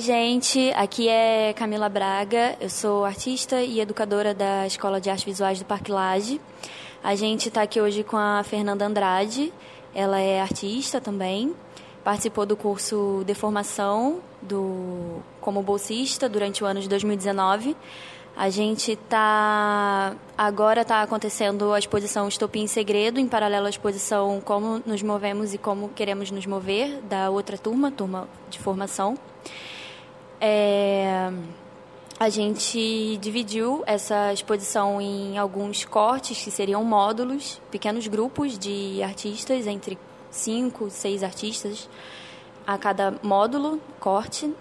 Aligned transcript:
Oi, 0.00 0.06
gente. 0.06 0.72
Aqui 0.76 1.10
é 1.10 1.52
Camila 1.52 1.86
Braga. 1.86 2.56
Eu 2.58 2.70
sou 2.70 3.04
artista 3.04 3.60
e 3.60 3.80
educadora 3.80 4.32
da 4.32 4.66
Escola 4.66 4.98
de 4.98 5.10
Artes 5.10 5.26
Visuais 5.26 5.58
do 5.58 5.66
Parque 5.66 5.92
Lage. 5.92 6.40
A 7.04 7.14
gente 7.14 7.48
está 7.48 7.60
aqui 7.60 7.78
hoje 7.78 8.02
com 8.02 8.16
a 8.16 8.42
Fernanda 8.42 8.86
Andrade. 8.86 9.52
Ela 9.94 10.18
é 10.18 10.40
artista 10.40 11.02
também. 11.02 11.54
Participou 12.02 12.46
do 12.46 12.56
curso 12.56 13.22
de 13.26 13.34
formação 13.34 14.20
do, 14.40 15.20
como 15.38 15.62
bolsista 15.62 16.30
durante 16.30 16.64
o 16.64 16.66
ano 16.66 16.80
de 16.80 16.88
2019. 16.88 17.76
A 18.34 18.48
gente 18.48 18.92
está 18.92 20.16
agora 20.38 20.80
está 20.80 21.02
acontecendo 21.02 21.74
a 21.74 21.78
exposição 21.78 22.26
Estopim 22.26 22.62
em 22.62 22.66
Segredo, 22.66 23.20
em 23.20 23.28
paralelo 23.28 23.66
à 23.66 23.68
exposição 23.68 24.40
Como 24.42 24.80
nos 24.86 25.02
movemos 25.02 25.52
e 25.52 25.58
como 25.58 25.90
queremos 25.90 26.30
nos 26.30 26.46
mover 26.46 27.02
da 27.02 27.28
outra 27.28 27.58
turma, 27.58 27.90
turma 27.90 28.26
de 28.48 28.58
formação. 28.58 29.18
É, 30.40 31.30
a 32.18 32.28
gente 32.28 33.18
dividiu 33.18 33.82
essa 33.86 34.32
exposição 34.32 35.00
em 35.00 35.38
alguns 35.38 35.84
cortes, 35.84 36.42
que 36.42 36.50
seriam 36.50 36.82
módulos, 36.84 37.60
pequenos 37.70 38.06
grupos 38.06 38.58
de 38.58 39.02
artistas, 39.02 39.66
entre 39.66 39.98
cinco, 40.30 40.90
seis 40.90 41.22
artistas 41.22 41.88
a 42.66 42.78
cada 42.78 43.14
módulo, 43.22 43.80
corte. 43.98 44.52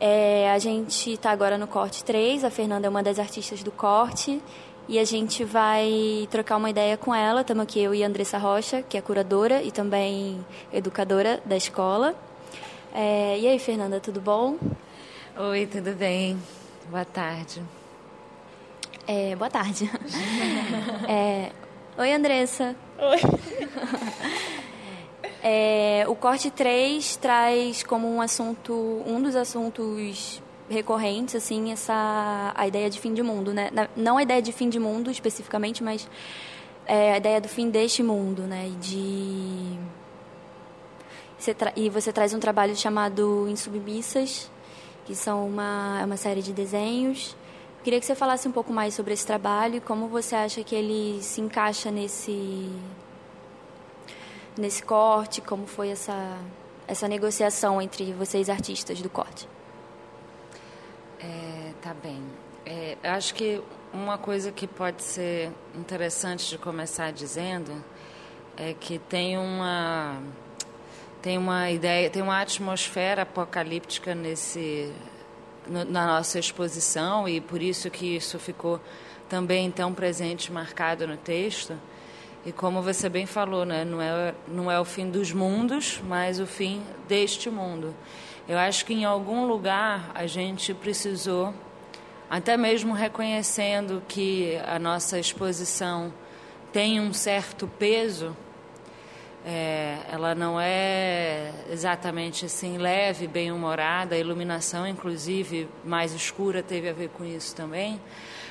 É, 0.00 0.50
a 0.52 0.58
gente 0.58 1.12
está 1.12 1.30
agora 1.30 1.56
no 1.56 1.66
corte 1.66 2.04
3, 2.04 2.44
a 2.44 2.50
Fernanda 2.50 2.86
é 2.86 2.90
uma 2.90 3.02
das 3.02 3.18
artistas 3.18 3.62
do 3.62 3.70
corte, 3.70 4.42
e 4.88 4.98
a 4.98 5.04
gente 5.04 5.42
vai 5.42 6.28
trocar 6.30 6.56
uma 6.56 6.70
ideia 6.70 6.96
com 6.96 7.14
ela. 7.14 7.40
Estamos 7.40 7.64
aqui 7.64 7.80
eu 7.80 7.94
e 7.94 8.04
a 8.04 8.06
Andressa 8.06 8.38
Rocha, 8.38 8.82
que 8.82 8.96
é 8.96 9.00
curadora 9.00 9.62
e 9.62 9.70
também 9.70 10.44
educadora 10.72 11.40
da 11.44 11.56
escola. 11.56 12.14
É, 12.94 13.38
e 13.38 13.48
aí, 13.48 13.58
Fernanda, 13.58 13.98
tudo 14.00 14.20
bom? 14.20 14.56
Oi, 15.38 15.66
tudo 15.66 15.92
bem? 15.92 16.40
Boa 16.88 17.04
tarde. 17.04 17.62
É, 19.06 19.36
boa 19.36 19.50
tarde. 19.50 19.84
é, 21.06 21.52
oi, 21.98 22.10
Andressa. 22.10 22.74
Oi. 22.98 23.18
É, 25.48 26.04
o 26.08 26.16
corte 26.16 26.50
3 26.50 27.16
traz 27.18 27.84
como 27.84 28.12
um 28.12 28.20
assunto, 28.20 28.72
um 29.06 29.22
dos 29.22 29.36
assuntos 29.36 30.42
recorrentes, 30.68 31.36
assim, 31.36 31.70
essa 31.70 32.52
a 32.52 32.66
ideia 32.66 32.90
de 32.90 32.98
fim 32.98 33.14
de 33.14 33.22
mundo, 33.22 33.54
né? 33.54 33.70
Não 33.94 34.16
a 34.16 34.22
ideia 34.24 34.42
de 34.42 34.50
fim 34.50 34.68
de 34.68 34.80
mundo 34.80 35.08
especificamente, 35.08 35.84
mas 35.84 36.08
é, 36.84 37.12
a 37.12 37.16
ideia 37.18 37.40
do 37.40 37.48
fim 37.48 37.70
deste 37.70 38.02
mundo, 38.02 38.42
né? 38.42 38.66
E 38.66 38.72
de 38.72 39.78
você 41.38 41.54
e 41.76 41.88
você 41.90 42.12
traz 42.12 42.34
um 42.34 42.40
trabalho 42.40 42.74
chamado 42.74 43.46
Insubmissas, 43.48 44.50
que 45.06 45.14
são 45.14 45.46
uma, 45.46 45.98
é 46.00 46.04
uma 46.04 46.16
série 46.16 46.42
de 46.42 46.52
desenhos. 46.52 47.36
Queria 47.84 48.00
que 48.00 48.04
você 48.04 48.16
falasse 48.16 48.48
um 48.48 48.52
pouco 48.52 48.72
mais 48.72 48.92
sobre 48.94 49.14
esse 49.14 49.24
trabalho 49.24 49.76
e 49.76 49.80
como 49.80 50.08
você 50.08 50.34
acha 50.34 50.64
que 50.64 50.74
ele 50.74 51.22
se 51.22 51.40
encaixa 51.40 51.90
nesse, 51.90 52.68
nesse 54.58 54.82
corte, 54.82 55.40
como 55.40 55.68
foi 55.68 55.90
essa, 55.90 56.36
essa 56.88 57.06
negociação 57.06 57.80
entre 57.80 58.12
vocês 58.12 58.50
artistas 58.50 59.00
do 59.00 59.08
corte. 59.08 59.48
É, 61.20 61.72
tá 61.80 61.94
bem. 61.94 62.20
É, 62.64 62.96
acho 63.04 63.32
que 63.32 63.62
uma 63.92 64.18
coisa 64.18 64.50
que 64.50 64.66
pode 64.66 65.02
ser 65.04 65.52
interessante 65.72 66.48
de 66.48 66.58
começar 66.58 67.12
dizendo 67.12 67.84
é 68.56 68.74
que 68.74 68.98
tem 68.98 69.38
uma 69.38 70.20
tem 71.26 71.38
uma 71.38 71.72
ideia, 71.72 72.08
tem 72.08 72.22
uma 72.22 72.40
atmosfera 72.40 73.22
apocalíptica 73.22 74.14
nesse 74.14 74.92
no, 75.66 75.84
na 75.84 76.06
nossa 76.06 76.38
exposição 76.38 77.28
e 77.28 77.40
por 77.40 77.60
isso 77.60 77.90
que 77.90 78.14
isso 78.14 78.38
ficou 78.38 78.80
também 79.28 79.68
tão 79.72 79.92
presente, 79.92 80.52
marcado 80.52 81.04
no 81.04 81.16
texto. 81.16 81.76
E 82.44 82.52
como 82.52 82.80
você 82.80 83.08
bem 83.08 83.26
falou, 83.26 83.64
né, 83.64 83.84
não 83.84 84.00
é 84.00 84.34
não 84.46 84.70
é 84.70 84.78
o 84.78 84.84
fim 84.84 85.10
dos 85.10 85.32
mundos, 85.32 86.00
mas 86.06 86.38
o 86.38 86.46
fim 86.46 86.80
deste 87.08 87.50
mundo. 87.50 87.92
Eu 88.48 88.56
acho 88.56 88.86
que 88.86 88.94
em 88.94 89.04
algum 89.04 89.48
lugar 89.48 90.12
a 90.14 90.28
gente 90.28 90.72
precisou, 90.74 91.52
até 92.30 92.56
mesmo 92.56 92.94
reconhecendo 92.94 94.00
que 94.06 94.56
a 94.64 94.78
nossa 94.78 95.18
exposição 95.18 96.14
tem 96.72 97.00
um 97.00 97.12
certo 97.12 97.66
peso 97.66 98.36
é, 99.48 99.98
ela 100.10 100.34
não 100.34 100.60
é 100.60 101.52
exatamente 101.70 102.46
assim 102.46 102.78
leve, 102.78 103.28
bem 103.28 103.52
humorada. 103.52 104.16
A 104.16 104.18
iluminação, 104.18 104.84
inclusive, 104.84 105.68
mais 105.84 106.12
escura 106.12 106.64
teve 106.64 106.88
a 106.88 106.92
ver 106.92 107.10
com 107.10 107.24
isso 107.24 107.54
também. 107.54 108.00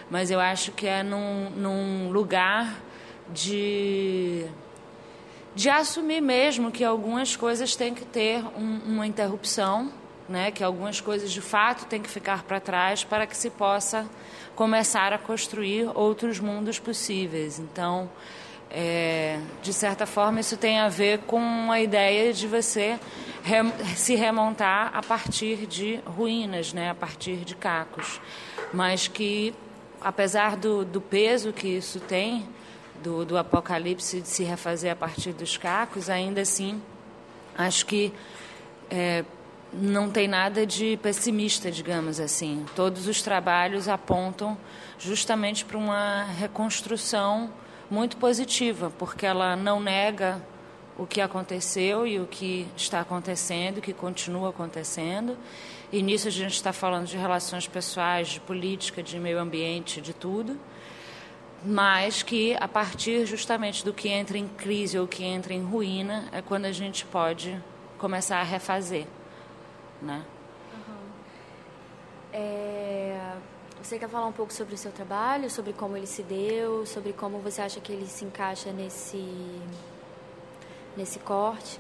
Mas 0.10 0.32
eu 0.32 0.40
acho 0.40 0.72
que 0.72 0.88
é 0.88 1.04
num, 1.04 1.50
num 1.50 2.12
lugar 2.12 2.82
de 3.30 4.46
de 5.54 5.70
assumir 5.70 6.22
mesmo 6.22 6.70
que 6.70 6.84
algumas 6.84 7.36
coisas 7.36 7.78
têm 7.78 7.94
que 7.94 8.04
ter 8.04 8.44
um, 8.58 8.80
uma 8.86 9.08
interrupção, 9.08 9.90
né? 10.28 10.52
Que 10.52 10.62
algumas 10.64 11.00
coisas 11.00 11.32
de 11.32 11.40
fato 11.40 11.86
têm 11.86 12.02
que 12.02 12.10
ficar 12.10 12.44
para 12.44 12.60
trás 12.60 13.06
para 13.06 13.26
que 13.26 13.36
se 13.36 13.50
possa 13.50 14.06
começar 14.54 15.14
a 15.14 15.18
construir 15.18 15.90
outros 15.96 16.40
mundos 16.40 16.78
possíveis. 16.78 17.58
Então 17.58 18.10
é, 18.78 19.40
de 19.62 19.72
certa 19.72 20.06
forma, 20.06 20.42
isso 20.42 20.58
tem 20.58 20.80
a 20.80 20.90
ver 20.90 21.20
com 21.20 21.72
a 21.72 21.80
ideia 21.80 22.34
de 22.34 22.46
você 22.46 23.00
rem 23.42 23.72
se 23.96 24.16
remontar 24.16 24.92
a 24.94 25.02
partir 25.02 25.66
de 25.66 26.02
ruínas, 26.06 26.74
né, 26.74 26.90
a 26.90 26.96
partir 26.96 27.38
de 27.38 27.56
cacos. 27.56 28.20
Mas 28.74 29.08
que, 29.08 29.56
apesar 30.02 30.58
do, 30.58 30.84
do 30.84 31.00
peso 31.00 31.54
que 31.54 31.70
isso 31.70 32.02
tem, 32.02 32.46
do, 33.02 33.24
do 33.24 33.38
apocalipse 33.38 34.20
de 34.20 34.28
se 34.28 34.44
refazer 34.44 34.92
a 34.92 34.96
partir 34.96 35.32
dos 35.32 35.56
cacos, 35.56 36.10
ainda 36.10 36.42
assim, 36.42 36.82
acho 37.58 37.86
que 37.86 38.12
é, 38.90 39.24
não 39.72 40.10
tem 40.10 40.28
nada 40.28 40.66
de 40.66 40.98
pessimista, 41.02 41.72
digamos 41.72 42.20
assim. 42.20 42.66
Todos 42.76 43.08
os 43.08 43.22
trabalhos 43.22 43.88
apontam 43.88 44.58
justamente 45.00 45.64
para 45.64 45.78
uma 45.78 46.26
reconstrução 46.38 47.50
muito 47.90 48.18
positiva, 48.18 48.92
porque 48.98 49.26
ela 49.26 49.56
não 49.56 49.80
nega 49.80 50.42
o 50.98 51.06
que 51.06 51.20
aconteceu 51.20 52.08
e 52.08 52.20
o 52.20 52.26
que 52.26 52.68
está 52.76 53.02
acontecendo, 53.02 53.78
o 53.78 53.82
que 53.82 53.94
continua 53.94 54.50
acontecendo. 54.50 55.38
E 55.92 56.02
nisso 56.02 56.28
a 56.28 56.32
gente 56.32 56.54
está 56.54 56.74
falando 56.74 57.06
de 57.06 57.18
relações 57.18 57.68
pessoais, 57.68 58.30
de 58.30 58.40
política, 58.40 59.04
de 59.04 59.20
meio 59.20 59.40
ambiente, 59.40 60.02
de 60.02 60.14
tudo. 60.14 60.58
Mas 61.64 62.22
que 62.22 62.56
a 62.60 62.68
partir 62.68 63.26
justamente 63.26 63.84
do 63.84 63.94
que 63.94 64.08
entra 64.10 64.38
em 64.38 64.48
crise 64.48 65.00
ou 65.00 65.08
que 65.08 65.24
entra 65.24 65.54
em 65.54 65.64
ruína 65.64 66.26
é 66.32 66.42
quando 66.42 66.66
a 66.66 66.72
gente 66.72 67.06
pode 67.06 67.62
começar 67.98 68.40
a 68.40 68.44
refazer, 68.44 69.08
né? 70.02 70.24
Uhum. 70.74 70.96
É 72.34 72.75
você 73.86 74.00
quer 74.00 74.10
falar 74.10 74.26
um 74.26 74.32
pouco 74.32 74.52
sobre 74.52 74.74
o 74.74 74.78
seu 74.78 74.92
trabalho, 74.92 75.48
sobre 75.48 75.72
como 75.72 75.96
ele 75.96 76.08
se 76.08 76.24
deu, 76.24 76.88
sobre 76.88 77.14
como 77.14 77.38
você 77.38 77.62
acha 77.62 77.80
que 77.80 77.92
ele 77.92 78.08
se 78.08 78.26
encaixa 78.26 78.72
nesse, 78.72 79.24
nesse 80.98 81.20
corte? 81.20 81.80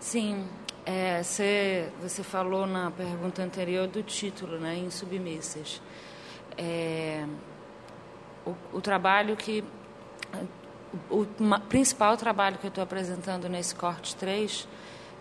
Sim, 0.00 0.48
é, 0.84 1.22
você, 1.22 1.92
você 2.02 2.24
falou 2.24 2.66
na 2.66 2.90
pergunta 2.90 3.40
anterior 3.42 3.86
do 3.86 4.02
título, 4.02 4.58
né, 4.58 4.76
Insubmissas. 4.76 5.80
É, 6.56 7.24
o, 8.44 8.54
o 8.72 8.80
trabalho 8.80 9.36
que. 9.36 9.62
O, 11.08 11.20
o 11.20 11.60
principal 11.68 12.16
trabalho 12.16 12.58
que 12.58 12.66
eu 12.66 12.70
estou 12.70 12.82
apresentando 12.82 13.48
nesse 13.48 13.72
corte 13.72 14.16
3, 14.16 14.66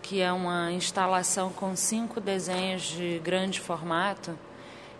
que 0.01 0.21
é 0.21 0.31
uma 0.31 0.71
instalação 0.71 1.51
com 1.51 1.75
cinco 1.75 2.19
desenhos 2.19 2.81
de 2.81 3.19
grande 3.19 3.59
formato, 3.59 4.35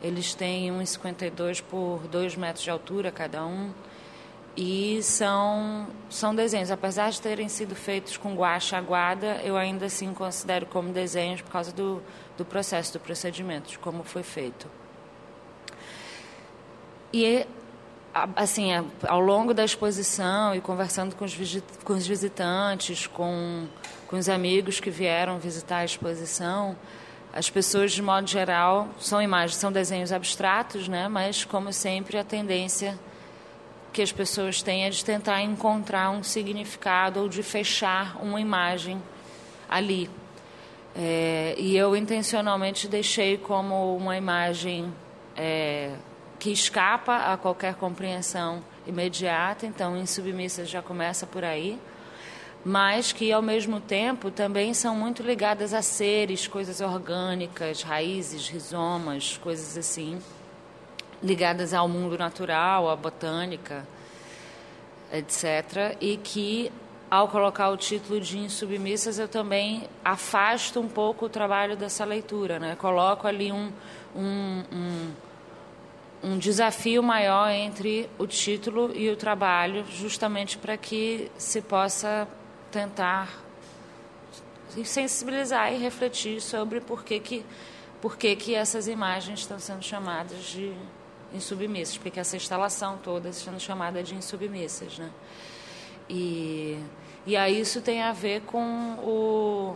eles 0.01 0.33
têm 0.33 0.71
1,52 0.71 1.61
por 1.61 1.99
2 2.07 2.35
metros 2.35 2.63
de 2.63 2.69
altura 2.69 3.11
cada 3.11 3.45
um. 3.45 3.71
E 4.55 5.03
são, 5.03 5.88
são 6.09 6.33
desenhos. 6.33 6.71
Apesar 6.71 7.11
de 7.11 7.21
terem 7.21 7.47
sido 7.47 7.75
feitos 7.75 8.17
com 8.17 8.33
guache 8.35 8.75
aguada, 8.75 9.39
eu 9.44 9.55
ainda 9.55 9.85
assim 9.85 10.13
considero 10.13 10.65
como 10.65 10.91
desenhos 10.91 11.41
por 11.41 11.51
causa 11.51 11.71
do, 11.71 12.01
do 12.35 12.44
processo, 12.44 12.94
do 12.94 12.99
procedimento, 12.99 13.69
de 13.69 13.77
como 13.77 14.03
foi 14.03 14.23
feito. 14.23 14.67
E, 17.13 17.45
assim, 18.35 18.71
ao 19.07 19.19
longo 19.19 19.53
da 19.53 19.63
exposição 19.63 20.55
e 20.55 20.61
conversando 20.61 21.15
com 21.15 21.23
os, 21.23 22.07
visitantes, 22.07 23.05
com, 23.05 23.67
com 24.07 24.17
os 24.17 24.27
amigos 24.27 24.79
que 24.79 24.89
vieram 24.89 25.38
visitar 25.38 25.77
a 25.77 25.85
exposição, 25.85 26.75
as 27.33 27.50
pessoas, 27.50 27.91
de 27.91 28.01
modo 28.01 28.27
geral, 28.27 28.88
são 29.00 29.21
imagens, 29.21 29.57
são 29.57 29.71
desenhos 29.71 30.12
abstratos, 30.12 30.88
né? 30.88 31.07
mas, 31.07 31.45
como 31.45 31.71
sempre, 31.71 32.18
a 32.18 32.24
tendência 32.24 32.97
que 33.94 34.01
as 34.01 34.12
pessoas 34.12 34.62
têm 34.62 34.85
é 34.85 34.89
de 34.89 35.03
tentar 35.03 35.41
encontrar 35.41 36.09
um 36.09 36.24
significado 36.24 37.19
ou 37.19 37.29
de 37.29 37.41
fechar 37.44 38.18
uma 38.21 38.39
imagem 38.39 39.01
ali. 39.69 40.09
É, 40.95 41.56
e 41.57 41.77
eu 41.77 41.95
intencionalmente 41.95 42.88
deixei 42.88 43.38
como 43.38 43.95
uma 43.95 44.18
imagem 44.18 44.91
é, 45.35 45.95
que 46.39 46.51
escapa 46.51 47.33
a 47.33 47.38
qualquer 47.38 47.75
compreensão 47.75 48.63
imediata, 48.85 49.65
então 49.65 49.95
em 49.97 50.06
submissas 50.06 50.69
já 50.69 50.81
começa 50.81 51.27
por 51.27 51.44
aí, 51.44 51.80
mas 52.67 53.13
que 53.13 53.31
ao 53.31 53.41
mesmo 53.41 53.79
tempo 53.79 54.29
também 54.29 54.73
são 54.73 54.93
muito 54.93 55.23
ligadas 55.23 55.73
a 55.73 55.81
seres, 55.81 56.47
coisas 56.47 56.81
orgânicas, 56.81 57.81
raízes, 57.81 58.49
rizomas, 58.49 59.37
coisas 59.37 59.77
assim, 59.77 60.21
ligadas 61.23 61.73
ao 61.73 61.87
mundo 61.87 62.17
natural, 62.17 62.89
à 62.89 62.95
botânica, 62.97 63.87
etc. 65.13 65.95
E 66.01 66.17
que 66.17 66.69
ao 67.09 67.29
colocar 67.29 67.69
o 67.69 67.77
título 67.77 68.19
de 68.19 68.37
Insubmissas, 68.37 69.17
eu 69.17 69.29
também 69.29 69.87
afasto 70.03 70.81
um 70.81 70.89
pouco 70.89 71.27
o 71.27 71.29
trabalho 71.29 71.77
dessa 71.77 72.03
leitura, 72.03 72.59
né? 72.59 72.75
Coloco 72.75 73.29
ali 73.29 73.49
um, 73.49 73.71
um, 74.13 74.63
um, 74.73 75.11
um 76.21 76.37
desafio 76.37 77.01
maior 77.01 77.49
entre 77.49 78.09
o 78.17 78.27
título 78.27 78.91
e 78.93 79.09
o 79.09 79.15
trabalho, 79.15 79.85
justamente 79.89 80.57
para 80.57 80.75
que 80.75 81.31
se 81.37 81.61
possa 81.61 82.27
tentar 82.71 83.29
sensibilizar 84.83 85.73
e 85.73 85.77
refletir 85.77 86.41
sobre 86.41 86.81
por 86.81 87.03
que, 87.03 87.19
que, 87.19 87.45
por 88.01 88.17
que, 88.17 88.35
que 88.35 88.53
essas 88.53 88.87
imagens 88.87 89.39
estão 89.39 89.59
sendo 89.59 89.83
chamadas 89.83 90.43
de 90.43 90.73
insubmissas, 91.33 91.97
porque 91.97 92.19
essa 92.19 92.35
instalação 92.35 92.97
toda 92.97 93.29
está 93.29 93.51
sendo 93.51 93.59
chamada 93.59 94.03
de 94.03 94.15
insubmissas, 94.15 94.97
né? 94.97 95.09
E, 96.09 96.77
e 97.25 97.35
aí 97.35 97.59
isso 97.59 97.81
tem 97.81 98.01
a 98.01 98.13
ver 98.13 98.41
com 98.41 98.93
o, 99.03 99.75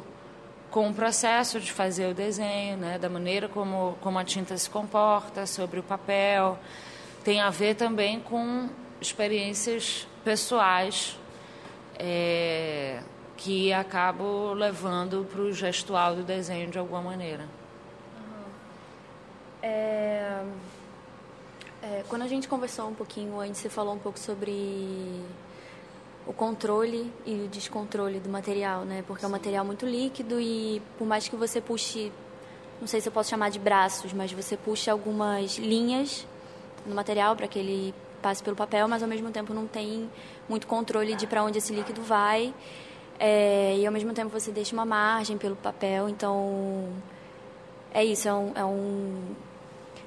com 0.69 0.89
o 0.89 0.93
processo 0.93 1.59
de 1.59 1.71
fazer 1.71 2.07
o 2.07 2.13
desenho, 2.13 2.77
né, 2.77 2.97
da 2.97 3.09
maneira 3.09 3.49
como, 3.49 3.97
como 3.99 4.17
a 4.17 4.23
tinta 4.23 4.55
se 4.57 4.69
comporta 4.69 5.45
sobre 5.45 5.79
o 5.79 5.83
papel. 5.83 6.57
Tem 7.23 7.41
a 7.41 7.49
ver 7.49 7.75
também 7.75 8.19
com 8.21 8.69
experiências 9.01 10.07
pessoais 10.23 11.17
é, 12.03 12.99
que 13.37 13.71
acabo 13.71 14.53
levando 14.53 15.23
para 15.31 15.41
o 15.41 15.53
gestual 15.53 16.15
do 16.15 16.23
desenho 16.23 16.67
de 16.71 16.79
alguma 16.79 17.01
maneira. 17.01 17.43
Uhum. 18.17 18.51
É, 19.61 20.43
é, 21.83 22.03
quando 22.09 22.23
a 22.23 22.27
gente 22.27 22.47
conversou 22.47 22.89
um 22.89 22.95
pouquinho 22.95 23.39
antes, 23.39 23.61
você 23.61 23.69
falou 23.69 23.93
um 23.93 23.99
pouco 23.99 24.17
sobre 24.17 25.21
o 26.25 26.33
controle 26.33 27.13
e 27.23 27.33
o 27.45 27.47
descontrole 27.47 28.19
do 28.19 28.29
material, 28.29 28.83
né? 28.83 29.03
Porque 29.05 29.21
Sim. 29.21 29.27
é 29.27 29.29
um 29.29 29.31
material 29.31 29.63
muito 29.63 29.85
líquido 29.85 30.41
e 30.41 30.81
por 30.97 31.05
mais 31.05 31.27
que 31.27 31.35
você 31.35 31.61
puxe, 31.61 32.11
não 32.79 32.87
sei 32.87 32.99
se 32.99 33.09
eu 33.09 33.13
posso 33.13 33.29
chamar 33.29 33.51
de 33.51 33.59
braços, 33.59 34.11
mas 34.11 34.31
você 34.31 34.57
puxa 34.57 34.91
algumas 34.91 35.59
linhas 35.59 36.25
no 36.83 36.95
material 36.95 37.35
para 37.35 37.47
que 37.47 37.59
ele 37.59 37.93
passe 38.21 38.41
pelo 38.43 38.55
papel, 38.55 38.87
mas 38.87 39.03
ao 39.03 39.09
mesmo 39.09 39.31
tempo 39.31 39.53
não 39.53 39.67
tem 39.67 40.09
muito 40.47 40.67
controle 40.67 41.15
de 41.15 41.27
para 41.27 41.43
onde 41.43 41.57
esse 41.57 41.73
líquido 41.73 42.01
vai. 42.01 42.53
É, 43.19 43.77
e 43.77 43.85
ao 43.85 43.91
mesmo 43.91 44.13
tempo 44.13 44.29
você 44.29 44.51
deixa 44.51 44.73
uma 44.73 44.85
margem 44.85 45.37
pelo 45.37 45.55
papel, 45.55 46.09
então 46.09 46.89
é 47.93 48.03
isso, 48.03 48.27
é 48.27 48.33
um, 48.33 48.51
é 48.55 48.65
um 48.65 49.35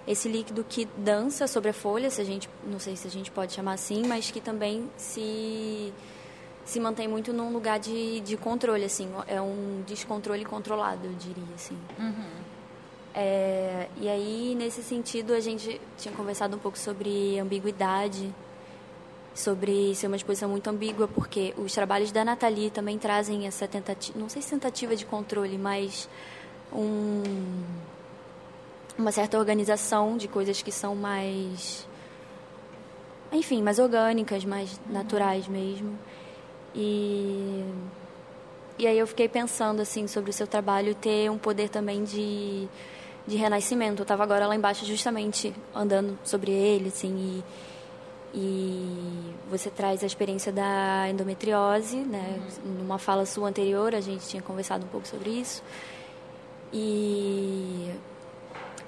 esse 0.06 0.28
líquido 0.28 0.64
que 0.69 0.84
dança 0.96 1.46
sobre 1.46 1.70
a 1.70 1.72
folha, 1.72 2.11
se 2.11 2.20
a 2.20 2.25
gente, 2.25 2.49
não 2.66 2.78
sei 2.78 2.96
se 2.96 3.06
a 3.06 3.11
gente 3.11 3.31
pode 3.31 3.52
chamar 3.52 3.75
assim, 3.75 4.06
mas 4.06 4.31
que 4.31 4.40
também 4.40 4.90
se 4.96 5.93
se 6.64 6.81
mantém 6.81 7.06
muito 7.06 7.32
num 7.32 7.52
lugar 7.52 7.78
de, 7.78 8.20
de 8.20 8.37
controle, 8.37 8.84
assim, 8.84 9.11
é 9.28 9.40
um 9.40 9.82
descontrole 9.87 10.44
controlado, 10.44 11.06
eu 11.06 11.12
diria, 11.12 11.55
assim. 11.55 11.78
Uhum. 11.99 12.53
É, 13.14 13.88
e 14.00 14.08
aí, 14.08 14.56
nesse 14.56 14.82
sentido, 14.82 15.32
a 15.32 15.40
gente 15.40 15.81
tinha 15.96 16.12
conversado 16.14 16.56
um 16.56 16.58
pouco 16.58 16.76
sobre 16.76 17.38
ambiguidade, 17.38 18.34
sobre 19.32 19.94
ser 19.94 20.08
uma 20.08 20.16
exposição 20.16 20.49
muito 20.49 20.69
ambígua, 20.69 21.06
porque 21.06 21.55
os 21.56 21.72
trabalhos 21.72 22.11
da 22.11 22.25
Nathalie 22.25 22.70
também 22.70 22.99
trazem 22.99 23.46
essa 23.46 23.69
tentativa, 23.69 24.19
não 24.19 24.28
sei 24.28 24.43
se 24.43 24.50
tentativa 24.50 24.96
de 24.96 25.06
controle, 25.06 25.56
mas 25.56 26.08
um 26.72 27.22
uma 28.96 29.11
certa 29.11 29.37
organização 29.38 30.16
de 30.16 30.28
coisas 30.28 30.62
que 30.62 30.70
são 30.70 30.94
mais 30.94 31.87
enfim, 33.32 33.61
mais 33.61 33.81
orgânicas, 33.81 34.44
mais 34.44 34.81
naturais 34.88 35.49
mesmo. 35.49 35.99
E 36.75 37.64
e 38.78 38.87
aí 38.87 38.99
eu 38.99 39.06
fiquei 39.06 39.28
pensando 39.28 39.81
assim 39.82 40.06
sobre 40.08 40.31
o 40.31 40.32
seu 40.32 40.46
trabalho 40.46 40.94
ter 40.94 41.31
um 41.31 41.38
poder 41.38 41.69
também 41.69 42.02
de 42.05 42.69
de 43.26 43.37
renascimento. 43.37 44.00
Eu 44.00 44.05
estava 44.05 44.23
agora 44.23 44.47
lá 44.47 44.55
embaixo 44.55 44.85
justamente 44.85 45.55
andando 45.75 46.19
sobre 46.25 46.53
ele, 46.53 46.88
assim, 46.88 47.43
e, 48.35 48.38
e 48.38 49.35
você 49.50 49.71
traz 49.71 50.03
a 50.03 50.06
experiência 50.06 50.53
da 50.53 51.09
endometriose, 51.09 51.97
né? 51.97 52.41
Uhum. 52.65 52.73
Numa 52.81 52.99
fala 52.99 53.25
sua 53.26 53.49
anterior, 53.49 53.94
a 53.94 54.00
gente 54.00 54.26
tinha 54.26 54.43
conversado 54.43 54.85
um 54.85 54.88
pouco 54.88 55.06
sobre 55.06 55.31
isso. 55.31 55.62
E 56.73 57.91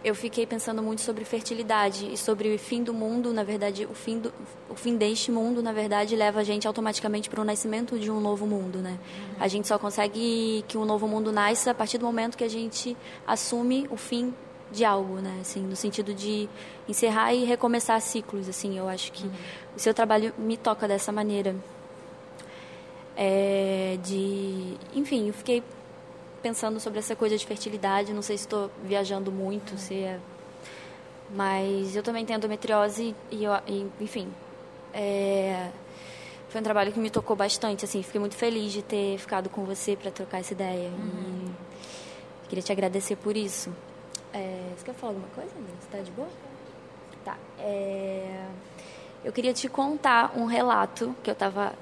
eu 0.05 0.15
fiquei 0.15 0.47
pensando 0.47 0.83
muito 0.83 1.01
sobre 1.01 1.25
fertilidade 1.25 2.13
e 2.13 2.17
sobre 2.17 2.55
o 2.55 2.59
fim 2.59 2.83
do 2.83 2.95
mundo, 2.95 3.33
na 3.33 3.43
verdade, 3.43 3.87
o 3.87 3.95
fim, 3.95 4.19
do, 4.19 4.33
o 4.69 4.75
fim 4.75 4.97
deste 4.97 5.33
mundo, 5.33 5.63
na 5.63 5.73
verdade, 5.73 6.15
leva 6.15 6.41
a 6.41 6.45
gente 6.45 6.67
automaticamente 6.67 7.29
para 7.29 7.41
o 7.41 7.45
nascimento 7.45 7.99
de 7.99 8.11
um 8.11 8.21
novo 8.21 8.47
mundo, 8.47 8.79
né? 8.79 8.99
Uhum. 9.01 9.35
A 9.41 9.49
gente 9.49 9.67
só 9.67 9.79
consegue 9.79 10.65
que 10.69 10.79
um 10.79 10.85
novo 10.85 11.09
mundo 11.09 11.33
nasça 11.33 11.73
a 11.73 11.75
partir 11.75 11.99
do 11.99 12.07
momento 12.07 12.37
que 12.37 12.45
a 12.45 12.49
gente 12.49 12.97
assume 13.27 13.87
o 13.91 13.97
fim 13.97 14.33
de 14.71 14.85
algo, 14.85 15.17
né? 15.17 15.39
Assim, 15.41 15.61
no 15.61 15.77
sentido 15.77 16.15
de 16.15 16.49
encerrar 16.89 17.33
e 17.35 17.45
recomeçar 17.45 18.01
ciclos, 18.01 18.49
assim. 18.49 18.79
Eu 18.79 18.89
acho 18.89 19.13
que 19.13 19.25
uhum. 19.25 19.33
o 19.77 19.81
seu 19.81 19.95
trabalho 19.95 20.33
me 20.39 20.57
toca 20.57 20.87
dessa 20.87 21.11
maneira. 21.11 21.57
É, 23.17 23.99
de, 24.05 24.77
enfim, 24.95 25.29
eu 25.29 25.33
fiquei 25.33 25.63
pensando 26.43 26.79
sobre 26.81 26.99
essa 26.99 27.17
coisa 27.17 27.37
de 27.37 27.47
fertilidade. 27.47 28.13
Não 28.13 28.23
sei 28.23 28.37
se 28.37 28.45
estou 28.45 28.71
viajando 28.83 29.31
muito, 29.33 29.77
se 29.79 29.95
é... 29.95 30.19
Mas 31.35 31.97
eu 31.97 32.03
também 32.03 32.25
tenho 32.25 32.37
endometriose 32.37 33.15
e, 33.31 33.45
eu, 33.45 33.53
e 33.67 33.87
enfim, 34.01 34.33
é... 34.95 35.71
foi 36.49 36.61
um 36.61 36.65
trabalho 36.65 36.93
que 36.93 37.01
me 37.01 37.11
tocou 37.11 37.35
bastante. 37.35 37.85
Assim, 37.85 38.03
fiquei 38.03 38.21
muito 38.21 38.37
feliz 38.37 38.73
de 38.73 38.83
ter 38.83 39.19
ficado 39.19 39.51
com 39.51 39.65
você 39.65 39.97
para 39.97 40.11
trocar 40.11 40.39
essa 40.39 40.53
ideia. 40.53 40.89
Uhum. 40.89 41.53
E 42.45 42.49
queria 42.49 42.63
te 42.63 42.73
agradecer 42.73 43.17
por 43.17 43.37
isso. 43.37 43.75
É... 44.33 44.73
Você 44.77 44.85
quer 44.85 44.95
falar 44.95 45.13
alguma 45.13 45.29
coisa? 45.35 45.51
Você 45.51 45.87
está 45.87 45.99
de 45.99 46.11
boa? 46.13 46.29
Tá. 47.25 47.37
É... 47.59 48.47
Eu 49.25 49.33
queria 49.33 49.53
te 49.53 49.69
contar 49.69 50.33
um 50.37 50.45
relato 50.45 51.13
que 51.25 51.29
eu 51.29 51.33
estava 51.33 51.73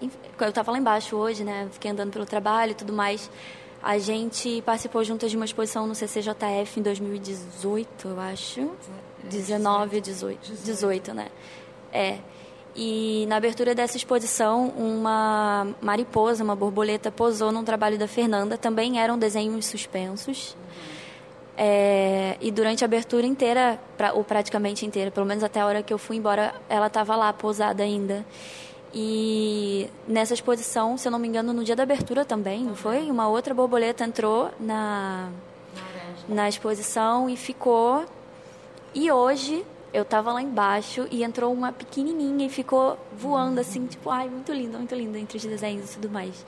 eu 0.40 0.48
estava 0.48 0.72
lá 0.72 0.78
embaixo 0.78 1.14
hoje, 1.14 1.44
né? 1.44 1.68
Fiquei 1.72 1.90
andando 1.90 2.10
pelo 2.10 2.24
trabalho 2.24 2.72
e 2.72 2.74
tudo 2.74 2.90
mais. 2.90 3.30
A 3.84 3.98
gente 3.98 4.62
participou 4.62 5.04
juntas 5.04 5.30
de 5.30 5.36
uma 5.36 5.44
exposição 5.44 5.86
no 5.86 5.94
CCJF 5.94 6.80
em 6.80 6.82
2018, 6.82 8.08
eu 8.08 8.18
acho. 8.18 8.70
19 9.24 10.00
18. 10.00 10.52
18, 10.64 11.12
né? 11.12 11.28
É. 11.92 12.16
E 12.74 13.26
na 13.28 13.36
abertura 13.36 13.74
dessa 13.74 13.98
exposição, 13.98 14.68
uma 14.70 15.68
mariposa, 15.82 16.42
uma 16.42 16.56
borboleta, 16.56 17.12
posou 17.12 17.52
num 17.52 17.62
trabalho 17.62 17.98
da 17.98 18.08
Fernanda. 18.08 18.56
Também 18.56 18.98
eram 18.98 19.18
desenhos 19.18 19.66
suspensos. 19.66 20.56
É, 21.54 22.38
e 22.40 22.50
durante 22.50 22.84
a 22.84 22.86
abertura 22.86 23.26
inteira, 23.26 23.78
pra, 23.98 24.14
ou 24.14 24.24
praticamente 24.24 24.86
inteira, 24.86 25.10
pelo 25.10 25.26
menos 25.26 25.44
até 25.44 25.60
a 25.60 25.66
hora 25.66 25.82
que 25.82 25.92
eu 25.92 25.98
fui 25.98 26.16
embora, 26.16 26.54
ela 26.70 26.86
estava 26.86 27.14
lá 27.16 27.30
posada 27.34 27.82
ainda. 27.82 28.24
E 28.94 29.90
nessa 30.06 30.34
exposição, 30.34 30.96
se 30.96 31.08
eu 31.08 31.12
não 31.12 31.18
me 31.18 31.26
engano, 31.26 31.52
no 31.52 31.64
dia 31.64 31.74
da 31.74 31.82
abertura 31.82 32.24
também, 32.24 32.62
não 32.62 32.76
foi? 32.76 33.10
Uma 33.10 33.28
outra 33.28 33.52
borboleta 33.52 34.04
entrou 34.04 34.52
na, 34.60 35.30
na 36.28 36.48
exposição 36.48 37.28
e 37.28 37.36
ficou. 37.36 38.04
E 38.94 39.10
hoje 39.10 39.66
eu 39.92 40.02
estava 40.02 40.32
lá 40.32 40.40
embaixo 40.40 41.08
e 41.10 41.24
entrou 41.24 41.52
uma 41.52 41.72
pequenininha 41.72 42.46
e 42.46 42.48
ficou 42.48 42.96
voando 43.16 43.60
assim, 43.60 43.84
tipo, 43.86 44.08
ai, 44.10 44.28
muito 44.28 44.52
lindo, 44.52 44.78
muito 44.78 44.94
lindo 44.94 45.18
entre 45.18 45.38
os 45.38 45.44
desenhos 45.44 45.90
e 45.90 45.94
tudo 45.94 46.08
mais. 46.08 46.46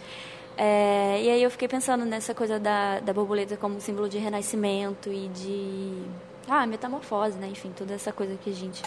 É, 0.57 1.21
e 1.23 1.29
aí 1.29 1.43
eu 1.43 1.50
fiquei 1.50 1.67
pensando 1.67 2.05
nessa 2.05 2.33
coisa 2.33 2.61
da, 2.61 3.00
da 3.00 3.12
borboleta 3.12 3.57
como 3.57 3.81
símbolo 3.81 4.09
de 4.09 4.19
renascimento 4.19 5.12
e 5.12 5.29
de. 5.29 6.03
Ah, 6.49 6.65
metamorfose, 6.65 7.37
né? 7.38 7.49
Enfim, 7.49 7.73
toda 7.76 7.93
essa 7.93 8.12
coisa 8.12 8.37
que 8.37 8.50
a 8.50 8.53
gente 8.53 8.83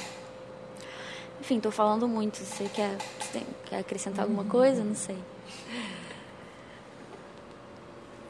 enfim, 1.50 1.58
estou 1.58 1.72
falando 1.72 2.08
muito. 2.08 2.38
Você 2.38 2.70
quer, 2.70 2.96
você 3.20 3.41
quer 3.65 3.79
acrescentar 3.79 4.25
alguma 4.25 4.46
coisa? 4.46 4.84
Não 4.84 4.94
sei. 4.94 5.18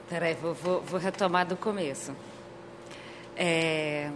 Peraí, 0.07 0.35
vou, 0.35 0.53
vou, 0.53 0.81
vou 0.81 0.97
retomar 0.97 1.45
do 1.45 1.57
começo. 1.57 2.15
É, 3.35 4.09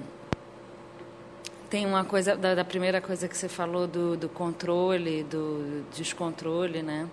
tem 1.69 1.85
uma 1.85 2.05
coisa, 2.05 2.37
da, 2.37 2.55
da, 2.55 2.63
primeira 2.63 3.01
coisa 3.01 3.27
que 3.27 3.35
você 3.35 3.49
falou 3.49 3.87
do, 3.87 4.15
do 4.15 4.29
controle, 4.29 5.23
do 5.23 5.83
descontrole, 5.93 6.81
né? 6.81 7.09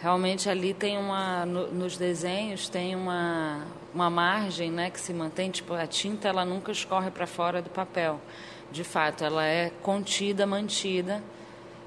realmente 0.00 0.48
ali 0.48 0.74
tem 0.74 0.98
uma 0.98 1.46
no, 1.46 1.72
nos 1.72 1.96
desenhos 1.96 2.68
tem 2.68 2.94
uma 2.94 3.64
uma 3.94 4.10
margem 4.10 4.70
né 4.70 4.90
que 4.90 5.00
se 5.00 5.14
mantém 5.14 5.50
tipo 5.50 5.72
a 5.72 5.86
tinta 5.86 6.28
ela 6.28 6.44
nunca 6.44 6.72
escorre 6.72 7.10
para 7.10 7.26
fora 7.26 7.62
do 7.62 7.70
papel 7.70 8.20
de 8.70 8.84
fato 8.84 9.24
ela 9.24 9.44
é 9.44 9.70
contida 9.82 10.46
mantida 10.46 11.22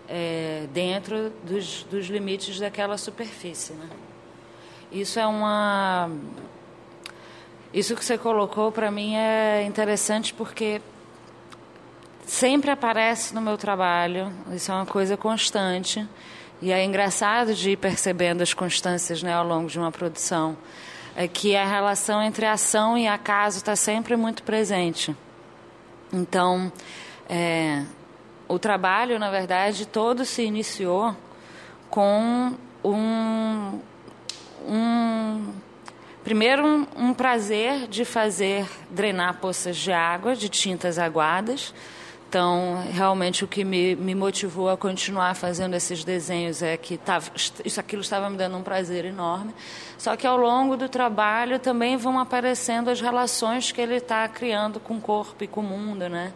é, 0.08 0.66
dentro 0.74 1.32
dos, 1.44 1.84
dos 1.84 2.08
limites 2.08 2.60
daquela 2.60 2.98
superfície 2.98 3.74
né 3.74 3.90
isso 4.92 5.20
é 5.20 5.28
uma 5.28 6.10
isso 7.74 7.96
que 7.96 8.04
você 8.04 8.18
colocou 8.18 8.72
para 8.72 8.90
mim 8.90 9.16
é 9.16 9.64
interessante 9.64 10.34
porque 10.34 10.82
sempre 12.26 12.72
aparece 12.72 13.36
no 13.36 13.42
meu 13.42 13.58
trabalho 13.58 14.32
isso 14.54 14.72
é 14.72 14.76
uma 14.76 14.86
coisa 14.86 15.18
constante 15.18 16.08
e 16.62 16.72
é 16.72 16.84
engraçado 16.84 17.54
de 17.54 17.72
ir 17.72 17.78
percebendo 17.78 18.42
as 18.42 18.54
constâncias 18.54 19.22
né, 19.22 19.32
ao 19.32 19.46
longo 19.46 19.70
de 19.70 19.78
uma 19.78 19.92
produção, 19.92 20.58
é 21.16 21.28
que 21.28 21.56
a 21.56 21.66
relação 21.66 22.22
entre 22.22 22.46
ação 22.48 22.98
e 22.98 23.08
acaso 23.08 23.58
está 23.58 23.76
sempre 23.76 24.16
muito 24.16 24.42
presente. 24.42 25.16
Então, 26.12 26.72
é, 27.30 27.84
o 28.48 28.58
trabalho, 28.58 29.20
na 29.20 29.30
verdade, 29.30 29.86
todo 29.86 30.26
se 30.26 30.44
iniciou 30.44 31.16
com 31.90 32.54
um, 32.84 33.80
um 34.68 35.54
primeiro 36.24 36.66
um, 36.66 36.88
um 36.96 37.14
prazer 37.14 37.88
de 37.88 38.06
fazer 38.06 38.68
drenar 38.90 39.40
poças 39.40 39.76
de 39.78 39.92
água 39.92 40.36
de 40.36 40.50
tintas 40.50 40.98
aguadas 40.98 41.74
então, 42.30 42.84
realmente, 42.92 43.46
o 43.46 43.48
que 43.48 43.64
me, 43.64 43.96
me 43.96 44.14
motivou 44.14 44.70
a 44.70 44.76
continuar 44.76 45.34
fazendo 45.34 45.76
esses 45.76 46.04
desenhos 46.04 46.62
é 46.62 46.76
que 46.76 46.98
tava, 46.98 47.32
isso 47.64 47.80
aquilo 47.80 48.02
estava 48.02 48.30
me 48.30 48.36
dando 48.36 48.58
um 48.58 48.64
prazer 48.64 49.06
enorme. 49.06 49.54
Só 49.98 50.14
que 50.18 50.28
ao 50.28 50.36
longo 50.36 50.76
do 50.76 50.90
trabalho 50.90 51.58
também 51.58 51.96
vão 51.96 52.20
aparecendo 52.20 52.90
as 52.90 53.00
relações 53.00 53.72
que 53.72 53.80
ele 53.80 53.96
está 53.96 54.28
criando 54.28 54.78
com 54.78 54.98
o 54.98 55.02
corpo 55.02 55.42
e 55.42 55.48
com 55.48 55.62
o 55.62 55.64
mundo, 55.64 56.10
né? 56.10 56.34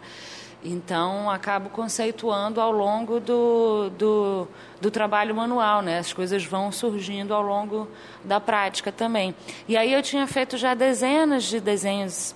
Então, 0.64 1.28
acabo 1.28 1.68
conceituando 1.68 2.58
ao 2.58 2.72
longo 2.72 3.20
do, 3.20 3.90
do, 3.90 4.48
do, 4.80 4.90
trabalho 4.90 5.34
manual, 5.34 5.82
né? 5.82 5.98
As 5.98 6.12
coisas 6.12 6.42
vão 6.42 6.72
surgindo 6.72 7.34
ao 7.34 7.42
longo 7.42 7.86
da 8.24 8.40
prática 8.40 8.90
também. 8.90 9.34
E 9.68 9.76
aí 9.76 9.92
eu 9.92 10.02
tinha 10.02 10.26
feito 10.26 10.56
já 10.56 10.72
dezenas 10.72 11.44
de 11.44 11.60
desenhos 11.60 12.34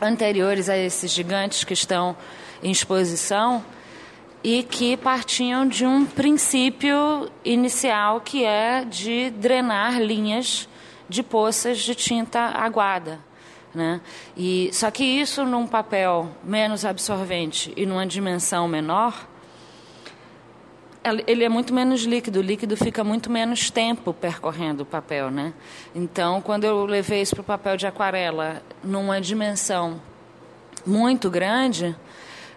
anteriores 0.00 0.68
a 0.68 0.76
esses 0.76 1.10
gigantes 1.10 1.64
que 1.64 1.72
estão 1.72 2.14
em 2.66 2.72
exposição 2.72 3.64
e 4.42 4.64
que 4.64 4.96
partiam 4.96 5.68
de 5.68 5.86
um 5.86 6.04
princípio 6.04 7.30
inicial 7.44 8.20
que 8.20 8.44
é 8.44 8.84
de 8.84 9.30
drenar 9.30 10.00
linhas 10.00 10.68
de 11.08 11.22
poças 11.22 11.78
de 11.78 11.94
tinta 11.94 12.40
aguada. 12.40 13.20
Né? 13.72 14.00
E, 14.36 14.70
só 14.72 14.90
que 14.90 15.04
isso 15.04 15.44
num 15.44 15.64
papel 15.64 16.28
menos 16.42 16.84
absorvente 16.84 17.72
e 17.76 17.86
numa 17.86 18.04
dimensão 18.04 18.66
menor, 18.66 19.28
ele 21.24 21.44
é 21.44 21.48
muito 21.48 21.72
menos 21.72 22.02
líquido, 22.02 22.40
o 22.40 22.42
líquido 22.42 22.76
fica 22.76 23.04
muito 23.04 23.30
menos 23.30 23.70
tempo 23.70 24.12
percorrendo 24.12 24.82
o 24.82 24.86
papel. 24.86 25.30
Né? 25.30 25.54
Então, 25.94 26.40
quando 26.40 26.64
eu 26.64 26.84
levei 26.84 27.22
isso 27.22 27.36
para 27.36 27.42
o 27.42 27.44
papel 27.44 27.76
de 27.76 27.86
aquarela 27.86 28.60
numa 28.82 29.20
dimensão 29.20 30.00
muito 30.84 31.30
grande, 31.30 31.94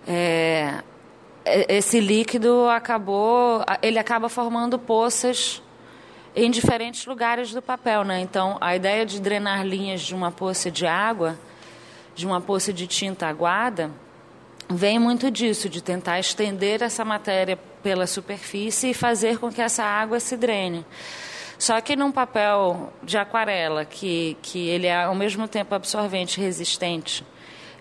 é, 0.08 0.84
esse 1.68 2.00
líquido 2.00 2.68
acabou, 2.70 3.64
ele 3.82 4.00
acaba 4.00 4.30
formando 4.30 4.78
poças 4.78 5.62
em 6.36 6.50
diferentes 6.50 7.06
lugares 7.06 7.52
do 7.52 7.62
papel, 7.62 8.04
né? 8.04 8.20
Então, 8.22 8.58
a 8.62 8.76
ideia 8.76 9.06
de 9.06 9.20
drenar 9.20 9.66
linhas 9.66 10.02
de 10.02 10.14
uma 10.14 10.32
poça 10.32 10.70
de 10.70 10.86
água, 10.86 11.38
de 12.16 12.26
uma 12.26 12.40
poça 12.40 12.72
de 12.72 12.86
tinta 12.86 13.28
aguada, 13.28 13.92
vem 14.70 15.00
muito 15.00 15.32
disso, 15.32 15.68
de 15.68 15.82
tentar 15.82 16.20
estender 16.20 16.82
essa 16.82 17.04
matéria 17.04 17.58
pela 17.82 18.06
superfície 18.06 18.92
e 18.92 18.94
fazer 18.94 19.40
com 19.40 19.52
que 19.52 19.62
essa 19.62 19.84
água 19.84 20.20
se 20.20 20.38
drene. 20.38 20.86
Só 21.58 21.82
que 21.82 21.96
num 21.96 22.12
papel 22.12 22.94
de 23.04 23.18
aquarela, 23.18 23.84
que, 23.84 24.38
que 24.42 24.70
ele 24.70 24.88
é 24.88 25.04
ao 25.04 25.16
mesmo 25.16 25.48
tempo 25.48 25.76
absorvente 25.76 26.40
e 26.40 26.44
resistente, 26.44 27.26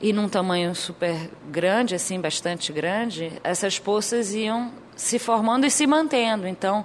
e 0.00 0.12
num 0.12 0.28
tamanho 0.28 0.74
super 0.74 1.30
grande, 1.50 1.94
assim, 1.94 2.20
bastante 2.20 2.72
grande, 2.72 3.32
essas 3.42 3.78
poças 3.78 4.32
iam 4.32 4.72
se 4.94 5.18
formando 5.18 5.66
e 5.66 5.70
se 5.70 5.86
mantendo. 5.86 6.46
Então, 6.46 6.84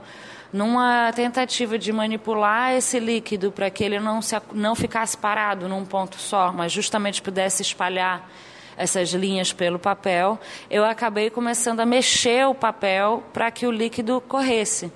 numa 0.51 1.11
tentativa 1.13 1.77
de 1.77 1.91
manipular 1.91 2.73
esse 2.73 2.99
líquido 2.99 3.51
para 3.51 3.69
que 3.69 3.83
ele 3.83 3.99
não, 3.99 4.21
se, 4.21 4.35
não 4.51 4.75
ficasse 4.75 5.17
parado 5.17 5.67
num 5.67 5.85
ponto 5.85 6.17
só, 6.17 6.51
mas 6.51 6.71
justamente 6.71 7.21
pudesse 7.21 7.61
espalhar 7.61 8.29
essas 8.75 9.09
linhas 9.13 9.53
pelo 9.53 9.77
papel, 9.77 10.39
eu 10.69 10.83
acabei 10.83 11.29
começando 11.29 11.79
a 11.79 11.85
mexer 11.85 12.47
o 12.47 12.55
papel 12.55 13.23
para 13.31 13.51
que 13.51 13.67
o 13.67 13.71
líquido 13.71 14.21
corresse. 14.21 14.91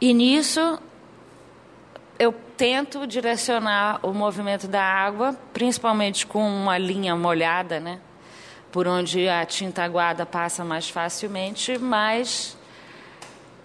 E 0.00 0.12
nisso 0.12 0.80
tento 2.58 3.06
direcionar 3.06 4.00
o 4.02 4.12
movimento 4.12 4.66
da 4.66 4.82
água, 4.82 5.32
principalmente 5.52 6.26
com 6.26 6.42
uma 6.42 6.76
linha 6.76 7.14
molhada, 7.14 7.78
né? 7.78 8.00
Por 8.72 8.88
onde 8.88 9.28
a 9.28 9.46
tinta 9.46 9.84
aguada 9.84 10.26
passa 10.26 10.64
mais 10.64 10.90
facilmente, 10.90 11.78
mas 11.78 12.58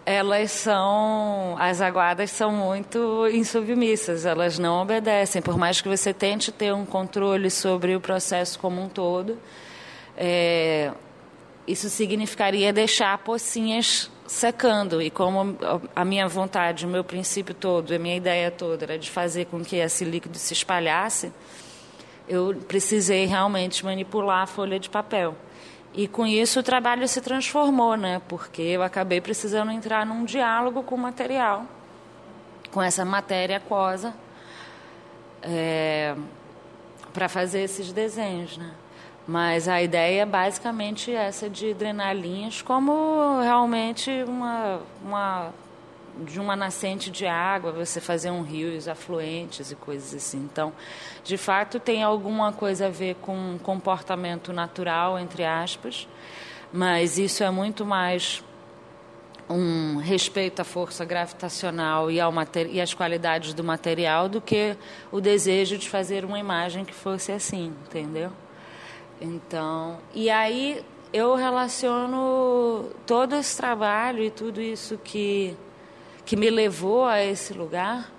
elas 0.06 0.52
são 0.52 1.56
as 1.60 1.82
aguadas 1.82 2.30
são 2.30 2.52
muito 2.52 3.28
insubmissas, 3.32 4.26
elas 4.28 4.60
não 4.60 4.82
obedecem, 4.82 5.42
por 5.42 5.58
mais 5.58 5.82
que 5.82 5.90
você 5.90 6.14
tente 6.14 6.52
ter 6.52 6.72
um 6.72 6.86
controle 6.86 7.50
sobre 7.50 7.96
o 7.96 8.00
processo 8.00 8.60
como 8.60 8.80
um 8.80 8.88
todo. 8.88 9.40
É, 10.16 10.92
isso 11.68 11.90
significaria 11.90 12.72
deixar 12.72 13.18
pocinhas 13.18 14.12
secando. 14.28 15.02
E 15.02 15.10
como 15.10 15.58
a 15.96 16.06
minha 16.06 16.28
vontade, 16.28 16.86
o 16.86 16.90
meu 16.90 17.04
princípio 17.04 17.54
todo, 17.54 17.94
a 17.94 18.00
minha 18.00 18.16
ideia 18.16 18.52
toda 18.52 18.86
era 18.86 18.98
de 18.98 19.10
fazer 19.10 19.46
com 19.46 19.64
que 19.64 19.78
esse 19.78 20.04
líquido 20.04 20.38
se 20.38 20.54
espalhasse, 20.54 21.32
eu 22.28 22.56
precisei 22.68 23.26
realmente 23.26 23.84
manipular 23.84 24.44
a 24.44 24.48
folha 24.48 24.80
de 24.80 24.90
papel. 24.90 25.36
E 25.94 26.08
com 26.08 26.26
isso 26.26 26.60
o 26.60 26.64
trabalho 26.64 27.08
se 27.08 27.22
transformou, 27.22 27.96
né? 27.96 28.22
Porque 28.28 28.62
eu 28.62 28.82
acabei 28.82 29.22
precisando 29.22 29.72
entrar 29.72 30.06
num 30.06 30.26
diálogo 30.26 30.82
com 30.84 30.96
o 30.96 30.98
material, 30.98 31.66
com 32.72 32.82
essa 32.82 33.06
matéria 33.06 33.58
aquosa, 33.58 34.14
é, 35.44 36.16
para 37.14 37.30
fazer 37.30 37.62
esses 37.62 37.92
desenhos, 37.92 38.58
né? 38.58 38.72
Mas 39.26 39.68
a 39.68 39.82
ideia 39.82 40.24
é 40.24 40.26
basicamente 40.26 41.12
essa 41.12 41.50
de 41.50 41.74
drenar 41.74 42.16
linhas 42.16 42.62
como 42.62 43.40
realmente 43.42 44.12
uma, 44.28 44.82
uma 45.04 45.54
de 46.18 46.40
uma 46.40 46.56
nascente 46.56 47.10
de 47.10 47.26
água, 47.26 47.72
você 47.72 48.00
fazer 48.00 48.30
um 48.30 48.42
rio 48.42 48.72
e 48.72 48.78
os 48.78 48.88
afluentes 48.88 49.72
e 49.72 49.76
coisas 49.76 50.14
assim. 50.14 50.38
Então, 50.38 50.72
de 51.24 51.38
fato, 51.38 51.80
tem 51.80 52.04
alguma 52.04 52.52
coisa 52.54 52.88
a 52.88 52.90
ver 52.90 53.16
com 53.16 53.58
comportamento 53.64 54.54
natural, 54.54 55.18
entre 55.18 55.44
aspas, 55.44 56.08
mas 56.72 57.18
isso 57.18 57.44
é 57.44 57.50
muito 57.50 57.86
mais 57.86 58.44
um 59.50 59.98
respeito 59.98 60.62
à 60.62 60.64
força 60.64 61.04
gravitacional 61.04 62.10
e, 62.10 62.20
ao 62.20 62.34
e 62.72 62.80
às 62.80 62.94
qualidades 62.94 63.54
do 63.54 63.64
material 63.64 64.30
do 64.30 64.40
que 64.40 64.76
o 65.12 65.20
desejo 65.20 65.78
de 65.78 65.90
fazer 65.90 66.24
uma 66.24 66.40
imagem 66.40 66.86
que 66.86 66.94
fosse 66.94 67.32
assim, 67.32 67.74
entendeu? 67.88 68.32
Então, 69.24 70.00
e 70.14 70.30
aí 70.30 70.84
eu 71.14 71.34
relaciono 71.36 72.92
todo 73.08 73.38
esse 73.38 73.56
trabalho 73.56 74.22
e 74.22 74.30
tudo 74.30 74.62
isso 74.62 75.00
que, 75.02 75.56
que 76.26 76.36
me 76.36 76.50
levou 76.50 77.06
a 77.06 77.24
esse 77.24 77.54
lugar 77.54 78.12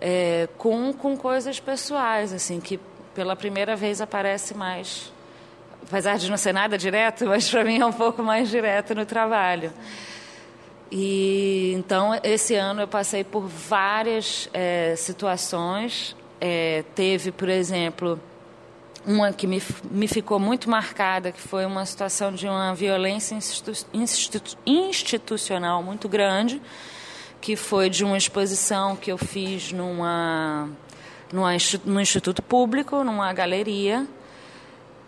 é, 0.00 0.48
com, 0.56 0.92
com 0.92 1.16
coisas 1.16 1.58
pessoais, 1.58 2.32
assim, 2.32 2.60
que 2.60 2.78
pela 3.16 3.34
primeira 3.34 3.74
vez 3.74 4.00
aparece 4.00 4.54
mais, 4.54 5.12
apesar 5.82 6.18
de 6.18 6.30
não 6.30 6.36
ser 6.36 6.52
nada 6.52 6.78
direto, 6.78 7.26
mas 7.26 7.50
para 7.50 7.64
mim 7.64 7.80
é 7.80 7.84
um 7.84 7.92
pouco 7.92 8.22
mais 8.22 8.48
direto 8.48 8.94
no 8.94 9.04
trabalho. 9.04 9.72
E 10.88 11.72
então 11.76 12.12
esse 12.22 12.54
ano 12.54 12.82
eu 12.82 12.88
passei 12.88 13.24
por 13.24 13.48
várias 13.48 14.48
é, 14.54 14.94
situações. 14.96 16.16
É, 16.40 16.84
teve, 16.94 17.32
por 17.32 17.48
exemplo, 17.48 18.20
uma 19.08 19.32
que 19.32 19.46
me, 19.46 19.62
me 19.90 20.06
ficou 20.06 20.38
muito 20.38 20.68
marcada, 20.68 21.32
que 21.32 21.40
foi 21.40 21.64
uma 21.64 21.86
situação 21.86 22.30
de 22.30 22.46
uma 22.46 22.74
violência 22.74 23.34
institu, 23.34 23.72
institu, 23.94 24.58
institucional 24.66 25.82
muito 25.82 26.06
grande, 26.10 26.60
que 27.40 27.56
foi 27.56 27.88
de 27.88 28.04
uma 28.04 28.18
exposição 28.18 28.94
que 28.94 29.10
eu 29.10 29.16
fiz 29.16 29.72
numa, 29.72 30.68
numa, 31.32 31.52
num 31.86 32.00
instituto 32.00 32.42
público, 32.42 33.02
numa 33.02 33.32
galeria, 33.32 34.06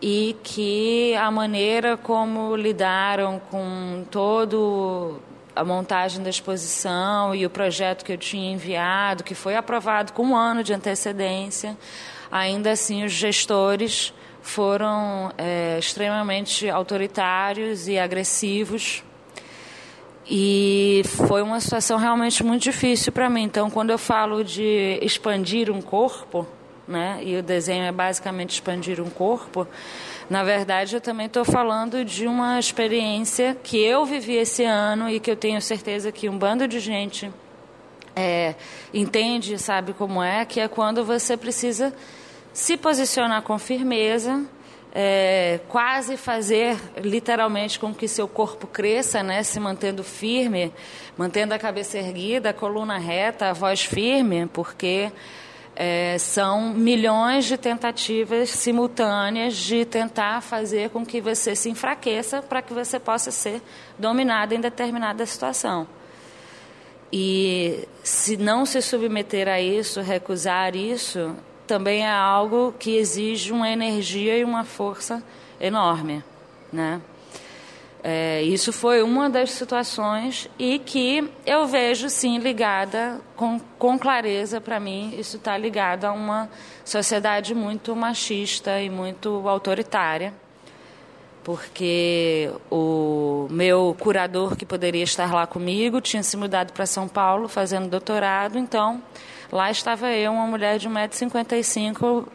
e 0.01 0.35
que 0.43 1.15
a 1.17 1.31
maneira 1.31 1.99
como 1.99 2.57
lidaram 2.57 3.39
com 3.51 4.07
todo 4.11 5.21
a 5.55 5.63
montagem 5.63 6.23
da 6.23 6.31
exposição 6.31 7.35
e 7.35 7.45
o 7.45 7.51
projeto 7.51 8.03
que 8.03 8.13
eu 8.13 8.17
tinha 8.17 8.51
enviado, 8.51 9.23
que 9.23 9.35
foi 9.35 9.57
aprovado 9.57 10.15
com 10.15 10.29
um 10.29 10.37
ano 10.37 10.65
de 10.65 10.73
antecedência, 10.73 11.77
ainda 12.31 12.71
assim 12.73 13.05
os 13.05 13.13
gestores 13.13 14.13
foram 14.43 15.33
é, 15.37 15.79
extremamente 15.79 16.69
autoritários 16.69 17.89
e 17.89 17.99
agressivos. 17.99 19.03
E 20.29 21.03
foi 21.27 21.43
uma 21.43 21.61
situação 21.61 21.99
realmente 21.99 22.45
muito 22.45 22.63
difícil 22.63 23.13
para 23.13 23.29
mim. 23.29 23.43
Então, 23.43 23.69
quando 23.69 23.91
eu 23.91 23.99
falo 23.99 24.45
de 24.45 24.99
expandir 25.03 25.71
um 25.71 25.83
corpo, 25.83 26.47
né, 26.87 27.21
e 27.23 27.37
o 27.37 27.43
desenho 27.43 27.85
é 27.85 27.93
basicamente 27.93 28.51
expandir 28.51 29.01
um 29.01 29.11
corpo, 29.11 29.67
na 30.29 30.45
verdade, 30.45 30.95
eu 30.95 31.01
também 31.01 31.27
estou 31.27 31.45
falando 31.45 32.05
de 32.05 32.29
uma 32.29 32.61
experiência 32.61 33.57
que 33.61 33.79
eu 33.79 34.05
vivi 34.05 34.37
esse 34.37 34.63
ano 34.65 35.11
e 35.11 35.19
que 35.19 35.31
eu 35.31 35.37
tenho 35.37 35.61
certeza 35.61 36.13
que 36.13 36.29
um 36.29 36.39
bando 36.39 36.69
de 36.69 36.79
gente 36.79 37.31
é, 38.15 38.55
entende, 38.93 39.59
sabe 39.59 39.93
como 39.93 40.23
é, 40.23 40.45
que 40.45 40.61
é 40.61 40.69
quando 40.69 41.05
você 41.05 41.37
precisa 41.37 41.95
se 42.53 42.77
posicionar 42.77 43.43
com 43.43 43.59
firmeza, 43.59 44.45
é, 44.93 45.61
quase 45.69 46.17
fazer 46.17 46.77
literalmente 46.99 47.79
com 47.79 47.95
que 47.95 48.09
seu 48.09 48.27
corpo 48.27 48.67
cresça, 48.67 49.23
né, 49.23 49.43
se 49.43 49.61
mantendo 49.61 50.03
firme, 50.03 50.73
mantendo 51.17 51.55
a 51.55 51.59
cabeça 51.59 51.99
erguida, 51.99 52.51
a 52.51 52.53
coluna 52.53 52.99
reta, 52.99 53.51
a 53.51 53.53
voz 53.53 53.85
firme, 53.85 54.47
porque 54.53 55.13
é, 55.77 56.19
são 56.19 56.75
milhões 56.75 57.45
de 57.45 57.57
tentativas 57.57 58.51
simultâneas 58.51 59.57
de 59.57 59.85
tentar 59.85 60.43
fazer 60.43 60.91
com 60.91 61.07
que 61.07 61.21
você 61.21 61.55
se 61.55 61.71
enfraqueça 61.71 62.43
para 62.43 62.61
que 62.61 62.75
você 62.75 62.99
possa 62.99 63.31
ser 63.31 63.63
dominado 63.99 64.55
em 64.55 64.61
determinada 64.61 65.25
situação. 65.25 65.87
E 67.13 67.89
se 68.03 68.37
não 68.37 68.65
se 68.65 68.81
submeter 68.81 69.49
a 69.49 69.61
isso, 69.61 70.01
recusar 70.01 70.77
isso, 70.77 71.35
também 71.67 72.05
é 72.05 72.11
algo 72.11 72.75
que 72.79 72.97
exige 72.97 73.53
uma 73.53 73.69
energia 73.69 74.37
e 74.39 74.45
uma 74.45 74.65
força 74.65 75.23
enorme, 75.61 76.23
né? 76.73 77.01
É, 78.03 78.43
isso 78.43 78.73
foi 78.73 79.03
uma 79.03 79.29
das 79.29 79.51
situações 79.51 80.49
e 80.59 80.79
que 80.79 81.31
eu 81.45 81.67
vejo 81.67 82.09
sim 82.09 82.39
ligada 82.39 83.21
com, 83.37 83.61
com 83.79 83.99
clareza 83.99 84.59
para 84.59 84.81
mim 84.81 85.15
isso 85.19 85.37
está 85.37 85.55
ligado 85.59 86.07
a 86.07 86.13
uma 86.13 86.49
sociedade 86.83 87.55
muito 87.55 87.95
machista 87.95 88.81
e 88.81 88.89
muito 88.89 89.47
autoritária 89.47 90.33
porque 91.43 92.51
o 92.71 93.47
meu 93.51 93.97
curador 93.99 94.57
que 94.57 94.67
poderia 94.67 95.05
estar 95.05 95.33
lá 95.33 95.47
comigo 95.47 96.01
tinha 96.01 96.23
se 96.23 96.37
mudado 96.37 96.73
para 96.73 96.87
São 96.87 97.09
Paulo 97.09 97.49
fazendo 97.49 97.89
doutorado 97.89 98.59
então 98.59 99.03
lá 99.51 99.71
estava 99.71 100.11
eu 100.13 100.33
uma 100.33 100.47
mulher 100.47 100.79
de 100.79 100.89
1,55m 100.89 102.27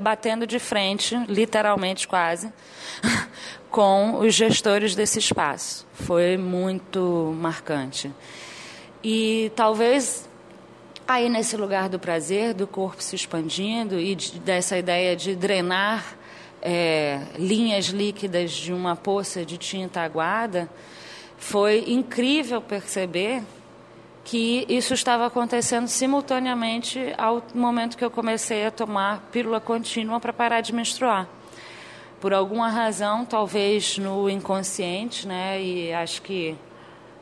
batendo 0.00 0.46
de 0.46 0.58
frente 0.58 1.16
literalmente 1.28 2.08
quase 2.08 2.52
com 3.70 4.20
os 4.20 4.34
gestores 4.34 4.94
desse 4.94 5.18
espaço. 5.18 5.86
Foi 5.92 6.36
muito 6.36 7.34
marcante. 7.38 8.10
E 9.04 9.52
talvez 9.54 10.28
aí 11.06 11.28
nesse 11.28 11.56
lugar 11.56 11.88
do 11.88 11.98
prazer, 11.98 12.54
do 12.54 12.66
corpo 12.66 13.02
se 13.02 13.14
expandindo 13.14 14.00
e 14.00 14.14
de, 14.14 14.38
dessa 14.40 14.76
ideia 14.78 15.14
de 15.14 15.36
drenar 15.36 16.16
é, 16.68 17.20
linhas 17.38 17.86
líquidas 17.86 18.50
de 18.50 18.72
uma 18.72 18.96
poça 18.96 19.44
de 19.44 19.56
tinta 19.56 20.00
aguada, 20.00 20.68
foi 21.38 21.84
incrível 21.86 22.60
perceber 22.60 23.44
que 24.24 24.66
isso 24.68 24.92
estava 24.92 25.26
acontecendo 25.26 25.86
simultaneamente 25.86 27.14
ao 27.16 27.40
momento 27.54 27.96
que 27.96 28.04
eu 28.04 28.10
comecei 28.10 28.66
a 28.66 28.72
tomar 28.72 29.28
pílula 29.30 29.60
contínua 29.60 30.18
para 30.18 30.32
parar 30.32 30.60
de 30.60 30.72
menstruar 30.72 31.28
por 32.20 32.34
alguma 32.34 32.68
razão, 32.68 33.24
talvez 33.24 33.98
no 33.98 34.28
inconsciente, 34.28 35.28
né? 35.28 35.62
E 35.62 35.92
acho 35.92 36.22
que 36.22 36.56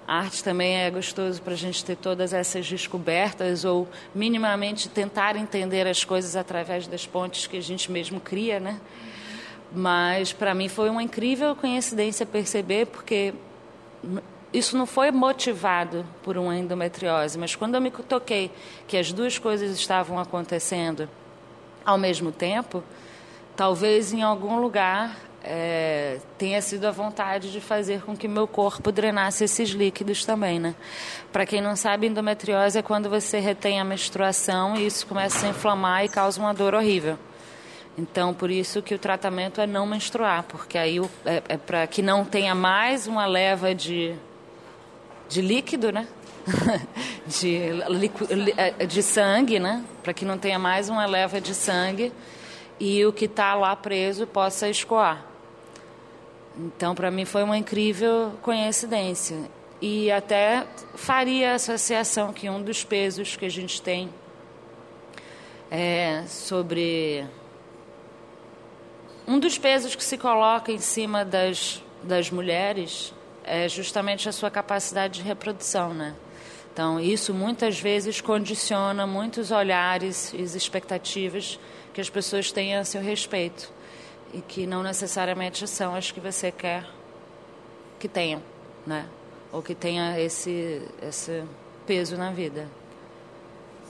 arte 0.06 0.42
também 0.42 0.76
é 0.76 0.90
gostoso 0.90 1.42
para 1.42 1.52
a 1.52 1.56
gente 1.56 1.84
ter 1.84 1.96
todas 1.96 2.32
essas 2.32 2.66
descobertas 2.66 3.66
ou 3.66 3.86
minimamente 4.14 4.88
tentar 4.88 5.36
entender 5.36 5.86
as 5.86 6.04
coisas 6.04 6.36
através 6.36 6.86
das 6.86 7.06
pontes 7.06 7.46
que 7.46 7.58
a 7.58 7.60
gente 7.60 7.90
mesmo 7.92 8.18
cria, 8.18 8.58
né? 8.58 8.80
Mas 9.74 10.32
para 10.32 10.54
mim 10.54 10.68
foi 10.68 10.88
uma 10.88 11.02
incrível 11.02 11.56
coincidência 11.56 12.24
perceber, 12.24 12.86
porque 12.86 13.34
isso 14.52 14.76
não 14.76 14.86
foi 14.86 15.10
motivado 15.10 16.06
por 16.22 16.38
uma 16.38 16.56
endometriose, 16.56 17.36
mas 17.36 17.56
quando 17.56 17.74
eu 17.74 17.80
me 17.80 17.90
toquei 17.90 18.52
que 18.86 18.96
as 18.96 19.12
duas 19.12 19.36
coisas 19.36 19.76
estavam 19.76 20.18
acontecendo 20.18 21.08
ao 21.84 21.98
mesmo 21.98 22.30
tempo, 22.30 22.82
talvez 23.56 24.12
em 24.12 24.22
algum 24.22 24.60
lugar 24.60 25.16
é, 25.42 26.20
tenha 26.38 26.62
sido 26.62 26.86
a 26.86 26.90
vontade 26.90 27.52
de 27.52 27.60
fazer 27.60 28.02
com 28.02 28.16
que 28.16 28.26
meu 28.26 28.46
corpo 28.46 28.90
drenasse 28.92 29.44
esses 29.44 29.70
líquidos 29.70 30.24
também, 30.24 30.58
né? 30.58 30.74
Para 31.32 31.44
quem 31.44 31.60
não 31.60 31.74
sabe, 31.76 32.06
endometriose 32.06 32.78
é 32.78 32.82
quando 32.82 33.10
você 33.10 33.40
retém 33.40 33.80
a 33.80 33.84
menstruação 33.84 34.76
e 34.76 34.86
isso 34.86 35.06
começa 35.06 35.46
a 35.46 35.50
inflamar 35.50 36.04
e 36.04 36.08
causa 36.08 36.40
uma 36.40 36.54
dor 36.54 36.74
horrível. 36.74 37.18
Então, 37.96 38.34
por 38.34 38.50
isso 38.50 38.82
que 38.82 38.94
o 38.94 38.98
tratamento 38.98 39.60
é 39.60 39.66
não 39.66 39.86
menstruar, 39.86 40.42
porque 40.44 40.76
aí 40.76 40.98
é, 41.24 41.42
é 41.48 41.56
para 41.56 41.86
que 41.86 42.02
não 42.02 42.24
tenha 42.24 42.54
mais 42.54 43.06
uma 43.06 43.24
leva 43.24 43.74
de, 43.74 44.14
de 45.28 45.40
líquido, 45.40 45.92
né? 45.92 46.08
de, 47.26 47.70
é, 48.56 48.86
de 48.86 49.02
sangue, 49.02 49.58
né? 49.58 49.84
Para 50.02 50.12
que 50.12 50.24
não 50.24 50.36
tenha 50.36 50.58
mais 50.58 50.88
uma 50.88 51.06
leva 51.06 51.40
de 51.40 51.54
sangue 51.54 52.12
e 52.80 53.04
o 53.06 53.12
que 53.12 53.26
está 53.26 53.54
lá 53.54 53.74
preso 53.76 54.26
possa 54.26 54.68
escoar. 54.68 55.24
Então, 56.56 56.94
para 56.94 57.10
mim, 57.10 57.24
foi 57.24 57.42
uma 57.42 57.56
incrível 57.56 58.32
coincidência. 58.42 59.36
E 59.80 60.10
até 60.10 60.66
faria 60.94 61.52
a 61.52 61.54
associação 61.54 62.32
que 62.32 62.48
um 62.48 62.62
dos 62.62 62.84
pesos 62.84 63.36
que 63.36 63.44
a 63.44 63.50
gente 63.50 63.82
tem 63.82 64.08
é 65.70 66.22
sobre. 66.26 67.26
Um 69.26 69.38
dos 69.38 69.56
pesos 69.56 69.94
que 69.94 70.04
se 70.04 70.18
coloca 70.18 70.70
em 70.70 70.78
cima 70.78 71.24
das, 71.24 71.82
das 72.02 72.30
mulheres 72.30 73.14
é 73.42 73.68
justamente 73.68 74.28
a 74.28 74.32
sua 74.32 74.50
capacidade 74.50 75.14
de 75.14 75.22
reprodução, 75.22 75.94
né? 75.94 76.14
Então, 76.72 77.00
isso 77.00 77.32
muitas 77.32 77.78
vezes 77.78 78.20
condiciona 78.20 79.06
muitos 79.06 79.50
olhares 79.50 80.34
e 80.34 80.42
expectativas 80.42 81.58
que 81.94 82.00
as 82.00 82.10
pessoas 82.10 82.50
tenham 82.50 82.80
a 82.80 82.84
seu 82.84 83.00
respeito 83.00 83.72
e 84.32 84.40
que 84.40 84.66
não 84.66 84.82
necessariamente 84.82 85.66
são 85.68 85.94
as 85.94 86.10
que 86.10 86.20
você 86.20 86.50
quer 86.50 86.84
que 87.98 88.08
tenham, 88.08 88.42
né? 88.86 89.06
Ou 89.52 89.62
que 89.62 89.74
tenha 89.74 90.20
esse 90.20 90.82
esse 91.00 91.44
peso 91.86 92.16
na 92.16 92.30
vida. 92.30 92.68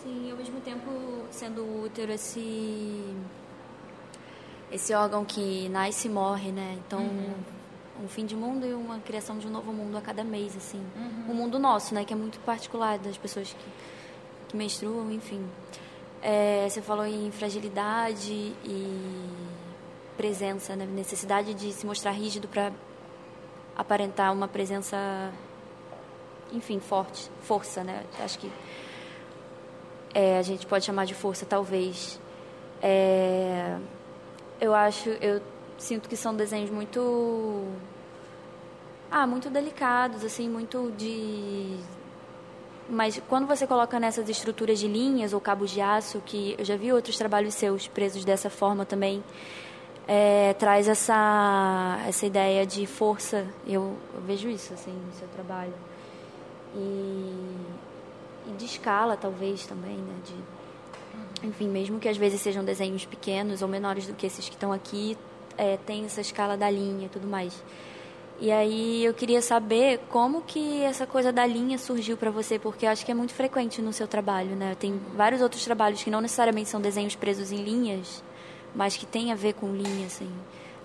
Sim, 0.02 0.30
ao 0.30 0.36
mesmo 0.36 0.60
tempo 0.60 0.90
sendo 1.30 1.62
útero 1.82 2.12
esse 2.12 3.02
esse 4.74 4.92
órgão 4.92 5.24
que 5.24 5.68
nasce 5.68 6.08
e 6.08 6.10
morre, 6.10 6.50
né? 6.50 6.76
Então 6.84 6.98
uhum. 6.98 8.04
um 8.04 8.08
fim 8.08 8.26
de 8.26 8.34
mundo 8.34 8.66
e 8.66 8.74
uma 8.74 8.98
criação 8.98 9.38
de 9.38 9.46
um 9.46 9.50
novo 9.50 9.72
mundo 9.72 9.96
a 9.96 10.00
cada 10.00 10.24
mês, 10.24 10.56
assim. 10.56 10.84
Uhum. 10.96 11.32
O 11.32 11.34
mundo 11.34 11.60
nosso, 11.60 11.94
né? 11.94 12.04
Que 12.04 12.12
é 12.12 12.16
muito 12.16 12.40
particular 12.40 12.98
das 12.98 13.16
pessoas 13.16 13.52
que, 13.52 14.48
que 14.48 14.56
menstruam, 14.56 15.12
enfim. 15.12 15.48
É, 16.20 16.66
você 16.68 16.82
falou 16.82 17.06
em 17.06 17.30
fragilidade 17.30 18.32
e 18.64 19.30
presença, 20.16 20.74
né? 20.74 20.86
necessidade 20.86 21.54
de 21.54 21.72
se 21.72 21.86
mostrar 21.86 22.10
rígido 22.10 22.48
para 22.48 22.72
aparentar 23.76 24.32
uma 24.32 24.48
presença, 24.48 24.96
enfim, 26.52 26.80
forte, 26.80 27.30
força, 27.42 27.84
né? 27.84 28.04
Acho 28.20 28.38
que 28.40 28.50
é, 30.12 30.38
a 30.38 30.42
gente 30.42 30.66
pode 30.66 30.84
chamar 30.84 31.04
de 31.04 31.14
força, 31.14 31.46
talvez. 31.46 32.18
É, 32.82 33.78
eu 34.60 34.74
acho, 34.74 35.08
eu 35.20 35.40
sinto 35.78 36.08
que 36.08 36.16
são 36.16 36.34
desenhos 36.34 36.70
muito, 36.70 37.66
ah, 39.10 39.26
muito 39.26 39.50
delicados, 39.50 40.24
assim, 40.24 40.48
muito 40.48 40.92
de 40.96 41.78
mas 42.88 43.20
quando 43.28 43.46
você 43.46 43.66
coloca 43.66 43.98
nessas 43.98 44.28
estruturas 44.28 44.78
de 44.78 44.86
linhas 44.86 45.32
ou 45.32 45.40
cabos 45.40 45.70
de 45.70 45.80
aço, 45.80 46.20
que 46.20 46.54
eu 46.58 46.64
já 46.64 46.76
vi 46.76 46.92
outros 46.92 47.16
trabalhos 47.16 47.54
seus 47.54 47.88
presos 47.88 48.24
dessa 48.24 48.50
forma 48.50 48.84
também, 48.84 49.24
é, 50.06 50.52
traz 50.54 50.86
essa, 50.86 51.98
essa 52.06 52.26
ideia 52.26 52.66
de 52.66 52.86
força. 52.86 53.46
Eu, 53.66 53.96
eu, 54.14 54.20
vejo 54.20 54.48
isso 54.48 54.74
assim 54.74 54.92
no 54.92 55.12
seu 55.14 55.26
trabalho. 55.28 55.72
E, 56.74 57.56
e 58.48 58.52
de 58.58 58.66
escala, 58.66 59.16
talvez, 59.16 59.64
também, 59.66 59.96
né? 59.96 60.14
De, 60.24 60.34
enfim, 61.44 61.68
mesmo 61.68 61.98
que 62.00 62.08
às 62.08 62.16
vezes 62.16 62.40
sejam 62.40 62.64
desenhos 62.64 63.04
pequenos 63.04 63.62
ou 63.62 63.68
menores 63.68 64.06
do 64.06 64.14
que 64.14 64.26
esses 64.26 64.48
que 64.48 64.54
estão 64.54 64.72
aqui, 64.72 65.16
é, 65.56 65.76
tem 65.76 66.04
essa 66.04 66.20
escala 66.20 66.56
da 66.56 66.70
linha 66.70 67.06
e 67.06 67.08
tudo 67.08 67.26
mais. 67.26 67.62
E 68.40 68.50
aí 68.50 69.04
eu 69.04 69.14
queria 69.14 69.40
saber 69.40 70.00
como 70.08 70.42
que 70.42 70.82
essa 70.82 71.06
coisa 71.06 71.32
da 71.32 71.46
linha 71.46 71.78
surgiu 71.78 72.16
para 72.16 72.30
você, 72.30 72.58
porque 72.58 72.84
eu 72.84 72.90
acho 72.90 73.04
que 73.04 73.12
é 73.12 73.14
muito 73.14 73.32
frequente 73.32 73.80
no 73.80 73.92
seu 73.92 74.08
trabalho, 74.08 74.56
né? 74.56 74.74
Tem 74.78 75.00
vários 75.14 75.40
outros 75.40 75.64
trabalhos 75.64 76.02
que 76.02 76.10
não 76.10 76.20
necessariamente 76.20 76.68
são 76.68 76.80
desenhos 76.80 77.14
presos 77.14 77.52
em 77.52 77.62
linhas, 77.62 78.24
mas 78.74 78.96
que 78.96 79.06
tem 79.06 79.30
a 79.30 79.36
ver 79.36 79.54
com 79.54 79.72
linha, 79.72 80.06
assim. 80.06 80.28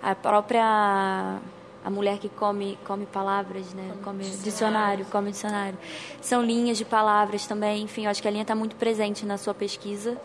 A 0.00 0.14
própria 0.14 1.40
a 1.82 1.88
mulher 1.90 2.18
que 2.18 2.28
come 2.28 2.78
come 2.84 3.06
palavras, 3.06 3.72
né? 3.74 3.88
Come, 3.88 4.04
come 4.04 4.18
dicionário. 4.18 4.44
dicionário, 4.44 5.06
come 5.06 5.30
dicionário. 5.30 5.78
São 6.20 6.42
linhas 6.42 6.78
de 6.78 6.84
palavras 6.84 7.46
também. 7.46 7.82
Enfim, 7.82 8.04
eu 8.04 8.10
acho 8.10 8.22
que 8.22 8.28
a 8.28 8.30
linha 8.30 8.42
está 8.42 8.54
muito 8.54 8.76
presente 8.76 9.26
na 9.26 9.36
sua 9.36 9.54
pesquisa. 9.54 10.16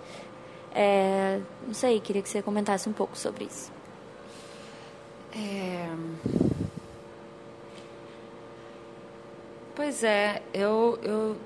É, 0.77 1.39
não 1.65 1.73
sei, 1.73 2.01
queria 2.01 2.21
que 2.21 2.27
você 2.27 2.41
comentasse 2.41 2.89
um 2.89 2.93
pouco 2.93 3.17
sobre 3.17 3.45
isso. 3.45 3.71
É... 5.33 5.89
Pois 9.73 10.03
é, 10.03 10.41
eu, 10.53 10.99
eu 11.01 11.37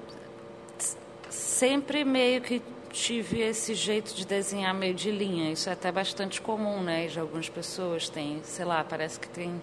sempre 1.29 2.03
meio 2.03 2.41
que 2.41 2.59
tive 2.91 3.41
esse 3.41 3.75
jeito 3.75 4.15
de 4.15 4.25
desenhar 4.25 4.73
meio 4.73 4.95
de 4.95 5.11
linha. 5.11 5.51
Isso 5.51 5.69
é 5.69 5.73
até 5.73 5.91
bastante 5.91 6.41
comum, 6.41 6.81
né? 6.81 7.07
De 7.07 7.19
algumas 7.19 7.49
pessoas 7.49 8.09
tem, 8.09 8.41
sei 8.43 8.65
lá, 8.65 8.83
parece 8.83 9.19
que 9.19 9.29
tem 9.29 9.61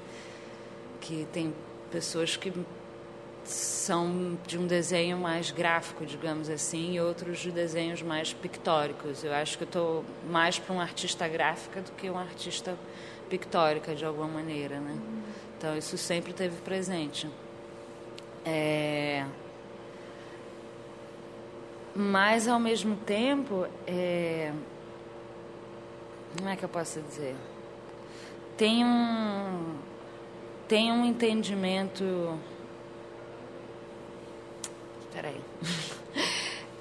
que 1.01 1.27
tem 1.33 1.55
pessoas 1.91 2.37
que 2.37 2.53
são 3.47 4.39
de 4.47 4.59
um 4.59 4.67
desenho 4.67 5.17
mais 5.17 5.51
gráfico, 5.51 6.05
digamos 6.05 6.49
assim, 6.51 6.95
e 6.95 7.01
outros 7.01 7.39
de 7.39 7.51
desenhos 7.51 8.03
mais 8.03 8.33
pictóricos. 8.33 9.23
Eu 9.25 9.33
acho 9.33 9.57
que 9.57 9.65
eu 9.65 9.67
estou 9.67 10.05
mais 10.29 10.59
para 10.59 10.75
um 10.75 10.81
artista 10.81 11.27
gráfica 11.29 11.81
do 11.81 11.93
que 11.93 12.11
um 12.11 12.19
artista 12.19 12.77
pictórica, 13.29 13.95
de 13.95 14.05
alguma 14.05 14.29
maneira, 14.29 14.79
né? 14.81 14.99
Então, 15.57 15.77
isso 15.77 15.97
sempre 15.97 16.33
teve 16.33 16.61
presente. 16.63 17.29
É... 18.45 19.25
Mas, 21.95 22.47
ao 22.47 22.61
mesmo 22.61 22.97
tempo, 22.97 23.67
é... 23.87 24.53
como 26.37 26.49
é 26.49 26.57
que 26.57 26.65
eu 26.65 26.69
posso 26.69 27.01
dizer? 27.01 27.35
Tem 28.57 28.85
um, 28.85 29.75
tem 30.69 30.93
um 30.93 31.05
entendimento. 31.05 32.39
Peraí. 35.17 35.41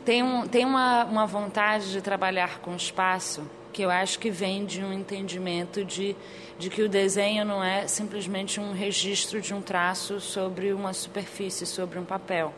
tem 0.03 0.21
um, 0.21 0.45
tem 0.45 0.65
uma, 0.65 1.05
uma 1.05 1.25
vontade 1.25 1.89
de 1.89 2.01
trabalhar 2.01 2.59
com 2.59 2.75
espaço 2.75 3.49
que 3.71 3.81
eu 3.81 3.89
acho 3.89 4.19
que 4.19 4.29
vem 4.29 4.65
de 4.65 4.83
um 4.83 4.91
entendimento 4.91 5.85
de, 5.85 6.13
de 6.59 6.69
que 6.69 6.81
o 6.81 6.89
desenho 6.89 7.45
não 7.45 7.63
é 7.63 7.87
simplesmente 7.87 8.59
um 8.59 8.73
registro 8.73 9.39
de 9.39 9.53
um 9.53 9.61
traço 9.61 10.19
sobre 10.19 10.73
uma 10.73 10.91
superfície, 10.91 11.65
sobre 11.65 11.97
um 11.97 12.03
papel, 12.03 12.53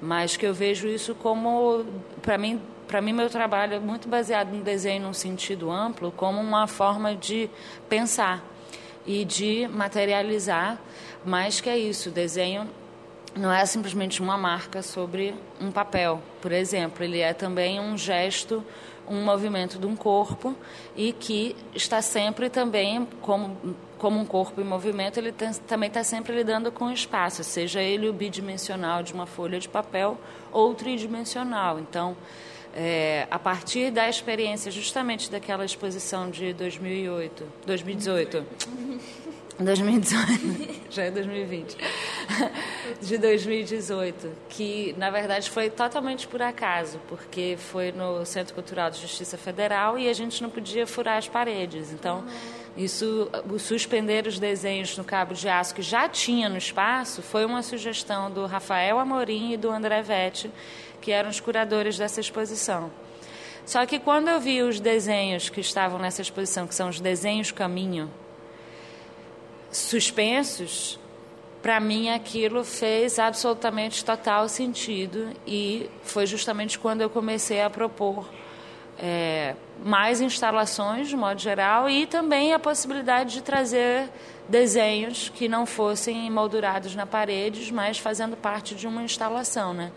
mas 0.00 0.36
que 0.36 0.46
eu 0.46 0.54
vejo 0.54 0.86
isso 0.86 1.16
como, 1.16 1.84
para 2.22 2.38
mim, 2.38 2.62
para 2.86 3.00
mim 3.00 3.12
meu 3.12 3.28
trabalho 3.28 3.74
é 3.74 3.80
muito 3.80 4.08
baseado 4.08 4.52
no 4.52 4.62
desenho 4.62 5.02
num 5.02 5.12
sentido 5.12 5.72
amplo, 5.72 6.12
como 6.12 6.40
uma 6.40 6.68
forma 6.68 7.16
de 7.16 7.50
pensar 7.88 8.44
e 9.04 9.24
de 9.24 9.66
materializar, 9.66 10.80
mais 11.24 11.60
que 11.60 11.68
é 11.68 11.76
isso, 11.76 12.08
desenho 12.08 12.68
não 13.36 13.52
é 13.52 13.64
simplesmente 13.66 14.22
uma 14.22 14.36
marca 14.36 14.82
sobre 14.82 15.34
um 15.60 15.70
papel, 15.70 16.22
por 16.40 16.52
exemplo, 16.52 17.04
ele 17.04 17.20
é 17.20 17.32
também 17.32 17.80
um 17.80 17.96
gesto 17.96 18.64
um 19.08 19.24
movimento 19.24 19.78
de 19.78 19.86
um 19.86 19.96
corpo 19.96 20.54
e 20.96 21.12
que 21.12 21.56
está 21.74 22.02
sempre 22.02 22.50
também 22.50 23.08
como 23.20 23.56
como 23.96 24.20
um 24.20 24.24
corpo 24.24 24.60
em 24.60 24.64
movimento 24.64 25.18
ele 25.18 25.32
tem, 25.32 25.52
também 25.66 25.88
está 25.88 26.04
sempre 26.04 26.32
lidando 26.36 26.70
com 26.70 26.84
o 26.84 26.92
espaço 26.92 27.42
seja 27.42 27.80
ele 27.80 28.08
o 28.08 28.12
bidimensional 28.12 29.02
de 29.02 29.12
uma 29.12 29.26
folha 29.26 29.58
de 29.58 29.68
papel 29.68 30.16
ou 30.52 30.74
tridimensional. 30.74 31.80
Então 31.80 32.16
é, 32.74 33.26
a 33.30 33.38
partir 33.38 33.90
da 33.90 34.08
experiência 34.08 34.70
justamente 34.70 35.30
daquela 35.30 35.64
exposição 35.64 36.30
de 36.30 36.52
2008 36.52 37.44
2018 37.66 38.46
2018, 39.64 40.86
já 40.88 41.04
é 41.04 41.10
2020, 41.10 41.76
de 43.02 43.18
2018, 43.18 44.30
que 44.48 44.94
na 44.96 45.10
verdade 45.10 45.50
foi 45.50 45.68
totalmente 45.68 46.28
por 46.28 46.40
acaso, 46.40 47.00
porque 47.08 47.56
foi 47.58 47.90
no 47.90 48.24
Centro 48.24 48.54
Cultural 48.54 48.88
de 48.88 49.00
Justiça 49.00 49.36
Federal 49.36 49.98
e 49.98 50.08
a 50.08 50.12
gente 50.12 50.40
não 50.42 50.48
podia 50.48 50.86
furar 50.86 51.18
as 51.18 51.28
paredes. 51.28 51.92
Então, 51.92 52.24
isso, 52.76 53.28
o 53.50 53.58
suspender 53.58 54.28
os 54.28 54.38
desenhos 54.38 54.96
no 54.96 55.02
cabo 55.02 55.34
de 55.34 55.48
aço 55.48 55.74
que 55.74 55.82
já 55.82 56.08
tinha 56.08 56.48
no 56.48 56.56
espaço, 56.56 57.20
foi 57.20 57.44
uma 57.44 57.60
sugestão 57.60 58.30
do 58.30 58.46
Rafael 58.46 59.00
Amorim 59.00 59.52
e 59.52 59.56
do 59.56 59.70
André 59.70 60.02
Vetti, 60.02 60.50
que 61.00 61.10
eram 61.10 61.30
os 61.30 61.40
curadores 61.40 61.98
dessa 61.98 62.20
exposição. 62.20 62.92
Só 63.66 63.84
que 63.84 63.98
quando 63.98 64.28
eu 64.28 64.38
vi 64.40 64.62
os 64.62 64.78
desenhos 64.78 65.48
que 65.48 65.60
estavam 65.60 65.98
nessa 65.98 66.22
exposição, 66.22 66.68
que 66.68 66.74
são 66.74 66.88
os 66.88 67.00
desenhos 67.00 67.50
caminho, 67.50 68.08
suspensos, 69.70 70.98
para 71.62 71.80
mim 71.80 72.10
aquilo 72.10 72.64
fez 72.64 73.18
absolutamente 73.18 74.04
total 74.04 74.48
sentido 74.48 75.30
e 75.46 75.90
foi 76.02 76.26
justamente 76.26 76.78
quando 76.78 77.00
eu 77.00 77.10
comecei 77.10 77.60
a 77.60 77.68
propor 77.68 78.28
é, 78.98 79.54
mais 79.84 80.20
instalações 80.20 81.08
de 81.08 81.16
modo 81.16 81.40
geral 81.40 81.88
e 81.88 82.06
também 82.06 82.52
a 82.52 82.58
possibilidade 82.58 83.34
de 83.34 83.42
trazer 83.42 84.08
desenhos 84.48 85.28
que 85.28 85.48
não 85.48 85.66
fossem 85.66 86.26
emoldurados 86.26 86.94
na 86.94 87.06
parede, 87.06 87.72
mas 87.72 87.98
fazendo 87.98 88.36
parte 88.36 88.74
de 88.74 88.86
uma 88.86 89.02
instalação, 89.02 89.74
né? 89.74 89.92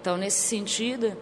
Então 0.00 0.16
nesse 0.16 0.46
sentido 0.46 1.16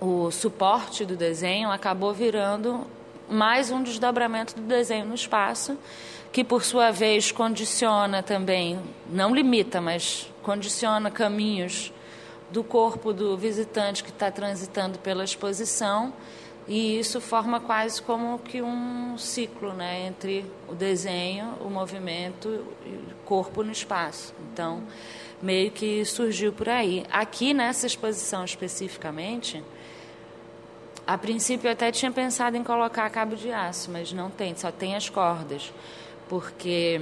o 0.00 0.30
suporte 0.30 1.04
do 1.04 1.16
desenho 1.16 1.70
acabou 1.70 2.12
virando 2.12 2.86
mais 3.28 3.70
um 3.70 3.82
desdobramento 3.82 4.54
do 4.54 4.62
desenho 4.62 5.06
no 5.06 5.14
espaço 5.14 5.78
que 6.34 6.42
por 6.42 6.64
sua 6.64 6.90
vez 6.90 7.30
condiciona 7.30 8.20
também, 8.20 8.80
não 9.08 9.32
limita, 9.32 9.80
mas 9.80 10.28
condiciona 10.42 11.08
caminhos 11.08 11.92
do 12.50 12.64
corpo 12.64 13.12
do 13.12 13.36
visitante 13.38 14.02
que 14.02 14.10
está 14.10 14.32
transitando 14.32 14.98
pela 14.98 15.22
exposição 15.22 16.12
e 16.66 16.98
isso 16.98 17.20
forma 17.20 17.60
quase 17.60 18.02
como 18.02 18.36
que 18.40 18.60
um 18.60 19.16
ciclo 19.16 19.74
né, 19.74 20.08
entre 20.08 20.44
o 20.66 20.74
desenho, 20.74 21.54
o 21.60 21.70
movimento 21.70 22.48
e 22.84 22.88
o 23.12 23.14
corpo 23.24 23.62
no 23.62 23.70
espaço. 23.70 24.34
Então, 24.52 24.82
meio 25.40 25.70
que 25.70 26.04
surgiu 26.04 26.52
por 26.52 26.68
aí. 26.68 27.06
Aqui 27.12 27.54
nessa 27.54 27.86
exposição 27.86 28.44
especificamente, 28.44 29.62
a 31.06 31.16
princípio 31.16 31.68
eu 31.68 31.72
até 31.72 31.92
tinha 31.92 32.10
pensado 32.10 32.56
em 32.56 32.64
colocar 32.64 33.08
cabo 33.10 33.36
de 33.36 33.52
aço, 33.52 33.88
mas 33.92 34.12
não 34.12 34.30
tem, 34.30 34.56
só 34.56 34.72
tem 34.72 34.96
as 34.96 35.08
cordas 35.08 35.72
porque 36.28 37.00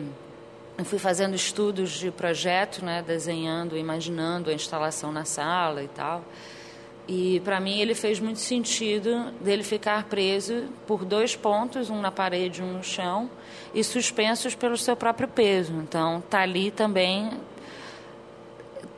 eu 0.77 0.85
fui 0.85 0.99
fazendo 0.99 1.35
estudos 1.35 1.91
de 1.91 2.11
projeto, 2.11 2.85
né, 2.85 3.03
desenhando, 3.07 3.77
imaginando 3.77 4.51
a 4.51 4.53
instalação 4.53 5.13
na 5.13 5.25
sala 5.25 5.83
e 5.83 5.89
tal. 5.89 6.25
E 7.07 7.41
para 7.41 7.61
mim 7.61 7.81
ele 7.81 7.95
fez 7.95 8.21
muito 8.21 8.39
sentido 8.39 9.33
dele 9.41 9.65
ficar 9.65 10.05
preso 10.05 10.69
por 10.87 11.05
dois 11.05 11.35
pontos, 11.35 11.91
um 11.91 12.01
na 12.01 12.11
parede 12.11 12.63
um 12.63 12.75
no 12.75 12.83
chão, 12.83 13.31
e 13.75 13.83
suspensos 13.83 14.55
pelo 14.55 14.77
seu 14.77 14.97
próprio 14.97 15.29
peso. 15.29 15.75
Então 15.75 16.23
tá 16.31 16.41
ali 16.41 16.71
também 16.71 17.31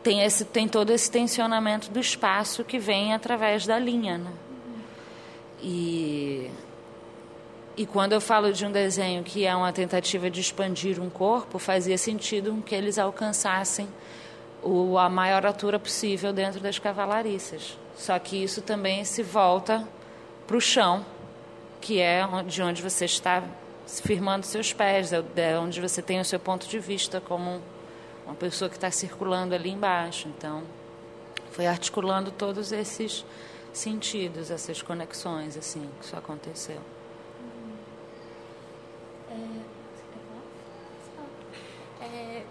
tem 0.03 0.23
esse 0.23 0.45
tem 0.45 0.69
todo 0.69 0.91
esse 0.91 1.11
tensionamento 1.11 1.91
do 1.91 1.99
espaço 1.99 2.63
que 2.63 2.79
vem 2.79 3.15
através 3.15 3.67
da 3.67 3.79
linha, 3.79 4.19
né? 4.19 4.33
E 5.63 6.51
e 7.77 7.85
quando 7.85 8.13
eu 8.13 8.21
falo 8.21 8.53
de 8.53 8.65
um 8.65 8.71
desenho 8.71 9.25
que 9.25 9.45
é 9.45 9.55
uma 9.55 9.73
tentativa 9.73 10.31
de 10.31 10.41
expandir 10.41 11.03
um 11.03 11.11
corpo, 11.11 11.59
fazia 11.59 11.99
sentido 11.99 12.63
que 12.65 12.75
eles 12.75 12.99
alcançassem 12.99 13.89
o, 14.63 14.97
a 14.97 15.09
maior 15.09 15.45
altura 15.45 15.79
possível 15.79 16.33
dentro 16.33 16.61
das 16.61 16.79
cavalariças. 16.79 17.77
Só 17.97 18.17
que 18.19 18.43
isso 18.43 18.63
também 18.63 19.05
se 19.05 19.25
volta 19.25 19.87
para 20.47 20.57
o 20.57 20.61
chão, 20.61 21.05
que 21.81 22.01
é 22.01 22.25
de 22.47 22.63
onde 22.63 22.81
você 22.81 23.07
está 23.07 23.43
firmando 23.87 24.47
seus 24.47 24.73
pés, 24.73 25.13
é, 25.13 25.23
é 25.37 25.59
onde 25.59 25.81
você 25.81 26.01
tem 26.01 26.21
o 26.21 26.25
seu 26.25 26.39
ponto 26.39 26.69
de 26.69 26.79
vista 26.79 27.21
como 27.21 27.61
uma 28.25 28.37
pessoa 28.37 28.69
que 28.69 28.77
está 28.77 28.91
circulando 28.91 29.53
ali 29.53 29.71
embaixo. 29.71 30.29
Então, 30.29 30.63
foi 31.51 31.67
articulando 31.67 32.31
todos 32.31 32.71
esses 32.71 33.25
sentidos, 33.73 34.53
essas 34.53 34.81
conexões, 34.81 35.57
assim, 35.57 35.89
que 35.99 36.07
isso 36.07 36.17
aconteceu. 36.17 36.81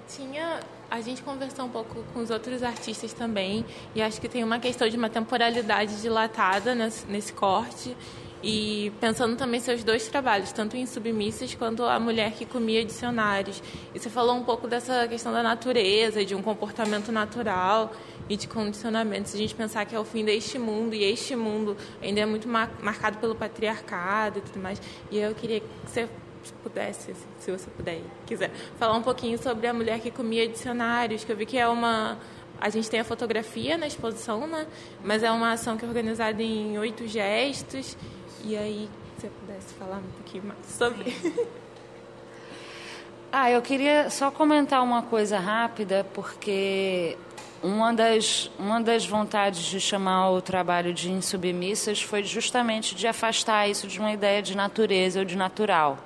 Tinha. 0.08 0.60
A 0.90 1.02
gente 1.02 1.24
conversou 1.24 1.66
um 1.66 1.70
pouco 1.70 2.04
com 2.14 2.20
os 2.20 2.30
outros 2.30 2.62
artistas 2.62 3.14
também, 3.14 3.66
e 3.96 4.02
acho 4.02 4.22
que 4.22 4.30
tem 4.30 4.44
uma 4.44 4.60
questão 4.60 4.88
de 4.88 4.96
uma 4.96 5.10
temporalidade 5.10 6.00
dilatada 6.02 6.76
nesse, 6.76 7.06
nesse 7.08 7.34
corte. 7.34 7.96
E 8.44 8.92
pensando 9.00 9.38
também 9.38 9.60
seus 9.62 9.86
dois 9.86 10.06
trabalhos, 10.10 10.52
tanto 10.52 10.76
em 10.76 10.86
Submissas 10.86 11.56
quanto 11.56 11.84
A 11.84 11.98
Mulher 11.98 12.34
que 12.34 12.46
Comia 12.46 12.84
Dicionários. 12.84 13.64
E 13.96 14.00
você 14.00 14.10
falou 14.10 14.36
um 14.36 14.44
pouco 14.44 14.68
dessa 14.68 15.08
questão 15.08 15.32
da 15.32 15.42
natureza, 15.42 16.26
de 16.26 16.36
um 16.36 16.42
comportamento 16.42 17.10
natural 17.10 17.94
e 18.30 18.36
de 18.36 18.46
condicionamentos. 18.46 19.32
Se 19.32 19.38
a 19.38 19.40
gente 19.40 19.56
pensar 19.56 19.86
que 19.86 19.96
é 19.96 20.00
o 20.00 20.04
fim 20.04 20.26
deste 20.26 20.60
mundo, 20.60 20.94
e 20.94 21.06
este 21.06 21.38
mundo 21.38 21.78
ainda 22.02 22.20
é 22.20 22.26
muito 22.26 22.48
marcado 22.48 23.18
pelo 23.18 23.34
patriarcado 23.34 24.40
e 24.40 24.42
tudo 24.42 24.60
mais. 24.60 24.82
E 25.10 25.18
eu 25.18 25.34
queria 25.34 25.62
que 25.62 25.68
você 25.86 26.10
pudesse, 26.52 27.16
se 27.40 27.52
você 27.52 27.70
puder, 27.70 28.02
quiser, 28.26 28.52
falar 28.78 28.98
um 28.98 29.02
pouquinho 29.04 29.42
sobre 29.42 29.68
a 29.68 29.74
mulher 29.74 30.00
que 30.00 30.12
comia 30.12 30.48
dicionários, 30.48 31.24
que 31.24 31.32
eu 31.32 31.38
vi 31.38 31.46
que 31.46 31.58
é 31.58 31.68
uma 31.68 32.18
a 32.64 32.70
gente 32.70 32.90
tem 32.90 33.02
a 33.02 33.04
fotografia 33.04 33.78
na 33.78 33.86
exposição, 33.86 34.48
né? 34.48 34.66
Mas 35.04 35.22
é 35.22 35.30
uma 35.30 35.52
ação 35.52 35.76
que 35.76 35.84
é 35.84 35.88
organizada 35.88 36.42
em 36.42 36.78
oito 36.78 37.06
gestos. 37.06 37.98
E 38.42 38.56
aí, 38.56 38.90
se 39.18 39.22
você 39.22 39.28
pudesse 39.28 39.74
falar 39.74 39.98
um 39.98 40.12
pouquinho 40.18 40.46
mais 40.46 40.66
sobre. 40.66 41.14
Ah, 43.36 43.50
eu 43.50 43.64
queria 43.64 44.12
só 44.12 44.30
comentar 44.30 44.84
uma 44.84 45.02
coisa 45.02 45.40
rápida, 45.40 46.06
porque 46.14 47.18
uma 47.64 47.92
das, 47.92 48.52
uma 48.60 48.80
das 48.80 49.08
vontades 49.08 49.64
de 49.64 49.82
chamar 49.82 50.30
o 50.30 50.40
trabalho 50.40 50.94
de 50.94 51.12
insubmissas 51.12 52.00
foi 52.00 52.22
justamente 52.24 52.94
de 52.94 53.08
afastar 53.08 53.68
isso 53.68 53.88
de 53.88 54.00
uma 54.00 54.14
ideia 54.14 54.40
de 54.40 54.56
natureza 54.56 55.18
ou 55.18 55.26
de 55.26 55.36
natural 55.36 55.98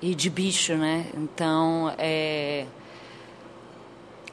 e 0.00 0.14
de 0.14 0.30
bicho, 0.30 0.74
né? 0.74 1.06
Então, 1.14 1.92
é... 1.98 2.66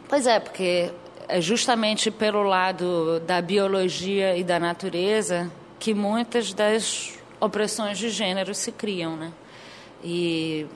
Pois 0.08 0.28
é, 0.28 0.40
porque 0.40 0.92
é 1.28 1.42
justamente 1.42 2.12
pelo 2.12 2.44
lado 2.44 3.20
da 3.22 3.42
biologia 3.42 4.36
e 4.38 4.44
da 4.44 4.60
natureza 4.60 5.52
que 5.80 5.94
muitas 5.94 6.54
das 6.54 7.18
opressões 7.40 7.98
de 7.98 8.10
gênero 8.10 8.54
se 8.54 8.72
criam, 8.72 9.16
né? 9.16 9.32
E 10.04 10.68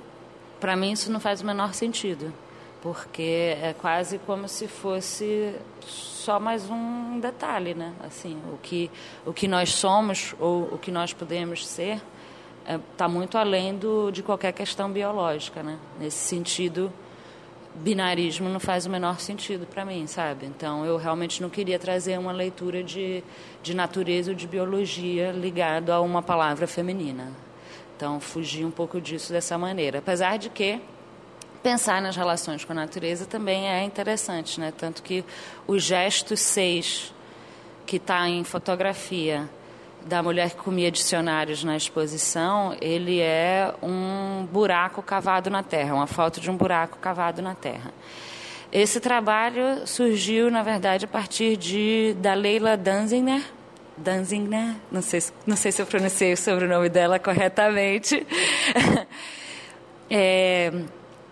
para 0.60 0.76
mim 0.76 0.92
isso 0.92 1.12
não 1.12 1.20
faz 1.20 1.42
o 1.42 1.46
menor 1.46 1.74
sentido, 1.74 2.34
porque 2.82 3.56
é 3.62 3.76
quase 3.80 4.18
como 4.20 4.48
se 4.48 4.68
fosse 4.68 5.54
só 5.86 6.40
mais 6.40 6.70
um 6.70 7.20
detalhe, 7.20 7.74
né? 7.74 7.94
Assim, 8.02 8.38
o 8.52 8.58
que 8.58 8.90
o 9.26 9.34
que 9.34 9.48
nós 9.48 9.74
somos 9.74 10.34
ou 10.40 10.64
o 10.74 10.78
que 10.78 10.92
nós 10.92 11.14
podemos 11.14 11.66
ser 11.66 12.02
está 12.92 13.06
é, 13.06 13.08
muito 13.08 13.38
além 13.38 13.76
do, 13.78 14.12
de 14.12 14.22
qualquer 14.22 14.52
questão 14.52 14.92
biológica, 14.92 15.64
né? 15.64 15.78
Nesse 16.00 16.18
sentido 16.18 16.92
binarismo 17.76 18.50
não 18.50 18.60
faz 18.60 18.86
o 18.86 18.90
menor 18.90 19.20
sentido 19.20 19.66
para 19.66 19.86
mim, 19.86 20.08
sabe? 20.08 20.46
Então 20.46 20.86
eu 20.86 20.98
realmente 20.98 21.42
não 21.42 21.50
queria 21.50 21.78
trazer 21.78 22.18
uma 22.18 22.32
leitura 22.32 22.84
de, 22.84 23.24
de 23.62 23.76
natureza 23.76 24.32
ou 24.32 24.36
de 24.36 24.48
biologia 24.48 25.32
ligado 25.32 25.92
a 25.92 26.02
uma 26.02 26.22
palavra 26.22 26.68
feminina. 26.68 27.32
Então 27.96 28.20
fugi 28.20 28.66
um 28.66 28.72
pouco 28.72 29.00
disso 29.00 29.32
dessa 29.32 29.58
maneira. 29.58 30.00
Apesar 30.00 30.38
de 30.38 30.50
que 30.50 30.82
pensar 31.62 32.02
nas 32.02 32.16
relações 32.16 32.66
com 32.66 32.74
a 32.74 32.76
natureza 32.76 33.26
também 33.26 33.68
é 33.70 33.84
interessante, 33.84 34.60
né? 34.60 34.74
Tanto 34.76 35.04
que 35.04 35.24
o 35.68 35.78
gesto 35.78 36.36
6 36.36 37.14
que 37.86 37.98
está 37.98 38.28
em 38.28 38.44
fotografia 38.44 39.50
da 40.06 40.24
mulher 40.24 40.52
que 40.52 40.58
comia 40.58 40.90
dicionários 40.90 41.64
na 41.64 41.76
exposição, 41.76 42.76
ele 42.82 43.20
é 43.20 43.74
um 43.82 44.48
buraco 44.52 45.02
cavado 45.02 45.50
na 45.50 45.64
terra, 45.64 45.94
uma 45.94 46.08
foto 46.08 46.40
de 46.40 46.50
um 46.50 46.56
buraco 46.56 46.98
cavado 47.00 47.42
na 47.42 47.56
terra. 47.56 47.94
Esse 48.72 49.00
trabalho 49.00 49.86
surgiu, 49.86 50.52
na 50.52 50.62
verdade, 50.62 51.06
a 51.06 51.08
partir 51.08 51.58
de 51.58 52.16
da 52.20 52.34
Leila 52.34 52.76
Danzinger, 52.76 53.42
Danzinger, 53.98 54.76
não 54.92 55.02
sei, 55.02 55.24
não 55.46 55.56
sei 55.56 55.72
se 55.72 55.82
eu 55.82 55.86
pronunciei 55.86 56.34
o 56.34 56.38
sobrenome 56.38 56.90
dela 56.90 57.18
corretamente, 57.18 58.26
é, 60.10 60.72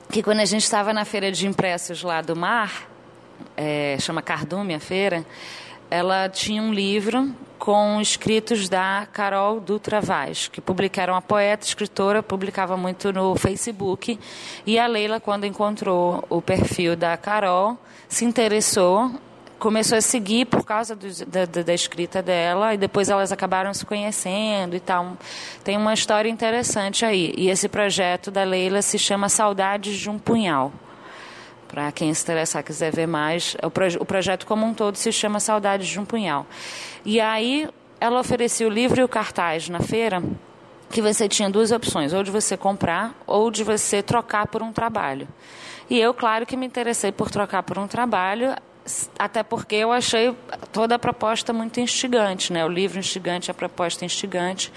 que 0.10 0.24
quando 0.24 0.40
a 0.40 0.46
gente 0.46 0.64
estava 0.64 0.92
na 0.92 1.06
feira 1.06 1.32
de 1.32 1.46
impressos 1.46 2.02
lá 2.02 2.22
do 2.22 2.36
mar, 2.36 2.90
é, 3.56 3.98
chama 4.00 4.22
Cardume 4.22 4.74
a 4.74 4.80
feira, 4.80 5.26
ela 5.92 6.28
tinha 6.28 6.62
um 6.62 6.74
livro 6.74 7.36
com 7.58 8.00
escritos 8.00 8.70
da 8.70 9.08
Carol 9.12 9.60
Dutra 9.60 10.02
Vaz, 10.02 10.48
que 10.48 10.62
publicaram 10.62 11.16
a 11.16 11.22
poeta, 11.22 11.66
escritora, 11.66 12.22
publicava 12.22 12.78
muito 12.78 13.12
no 13.12 13.36
Facebook. 13.36 14.20
E 14.66 14.78
a 14.78 14.88
Leila, 14.88 15.20
quando 15.20 15.46
encontrou 15.46 16.24
o 16.30 16.42
perfil 16.42 16.96
da 16.96 17.18
Carol, 17.18 17.78
se 18.08 18.26
interessou, 18.26 19.12
começou 19.58 19.98
a 19.98 20.02
seguir 20.02 20.46
por 20.46 20.64
causa 20.64 20.96
do, 20.96 21.08
da, 21.26 21.46
da, 21.46 21.74
escrita 21.74 22.22
dela, 22.22 22.74
e 22.74 22.78
depois 22.78 23.10
elas 23.10 23.32
acabaram 23.32 23.74
se 23.74 23.86
conhecendo 23.86 24.76
e 24.76 24.80
tal. 24.80 25.18
Tem 25.64 25.78
uma 25.78 25.94
história 25.94 26.30
interessante 26.30 27.06
aí. 27.06 27.34
E 27.38 27.50
esse 27.50 27.68
projeto 27.68 28.30
da 28.30 28.44
Leila 28.44 28.82
se 28.82 29.00
chama 29.00 29.30
Saudades 29.30 29.98
de 29.98 30.10
um 30.10 30.20
Punhal. 30.20 30.72
Para 31.68 31.92
quem 31.92 32.14
se 32.14 32.24
interessar, 32.24 32.64
quiser 32.64 32.92
ver 32.92 33.08
mais, 33.08 33.56
o, 33.64 33.70
proje 33.72 33.98
o 34.00 34.06
projeto 34.06 34.46
como 34.46 34.66
um 34.66 34.74
todo 34.74 34.96
se 34.96 35.12
chama 35.12 35.40
Saudades 35.40 35.88
de 35.88 36.00
um 36.00 36.06
Punhal. 36.06 36.46
E 37.04 37.20
aí 37.20 37.68
ela 38.00 38.20
oferecia 38.20 38.68
o 38.68 38.70
livro 38.70 39.00
e 39.00 39.04
o 39.04 39.08
cartaz 39.08 39.68
na 39.70 39.80
feira, 39.80 40.22
que 40.90 41.02
você 41.02 41.28
tinha 41.28 41.50
duas 41.50 41.72
opções, 41.72 42.14
ou 42.14 42.24
de 42.24 42.32
você 42.32 42.56
comprar 42.56 43.14
ou 43.26 43.50
de 43.50 43.64
você 43.64 44.02
trocar 44.04 44.48
por 44.48 44.62
um 44.62 44.72
trabalho. 44.72 45.28
E 45.90 46.00
eu, 46.00 46.14
claro 46.14 46.46
que 46.46 46.56
me 46.56 46.66
interessei 46.66 47.12
por 47.12 47.30
trocar 47.30 47.64
por 47.64 47.78
um 47.78 47.88
trabalho, 47.88 48.56
até 49.18 49.44
porque 49.44 49.76
eu 49.76 49.92
achei 49.92 50.36
toda 50.72 50.96
a 50.96 51.00
proposta 51.00 51.52
muito 51.52 51.80
instigante, 51.80 52.54
né? 52.54 52.64
O 52.66 52.70
livro 52.70 53.00
instigante, 53.00 53.50
a 53.50 53.54
proposta 53.54 54.06
instigante, 54.06 54.72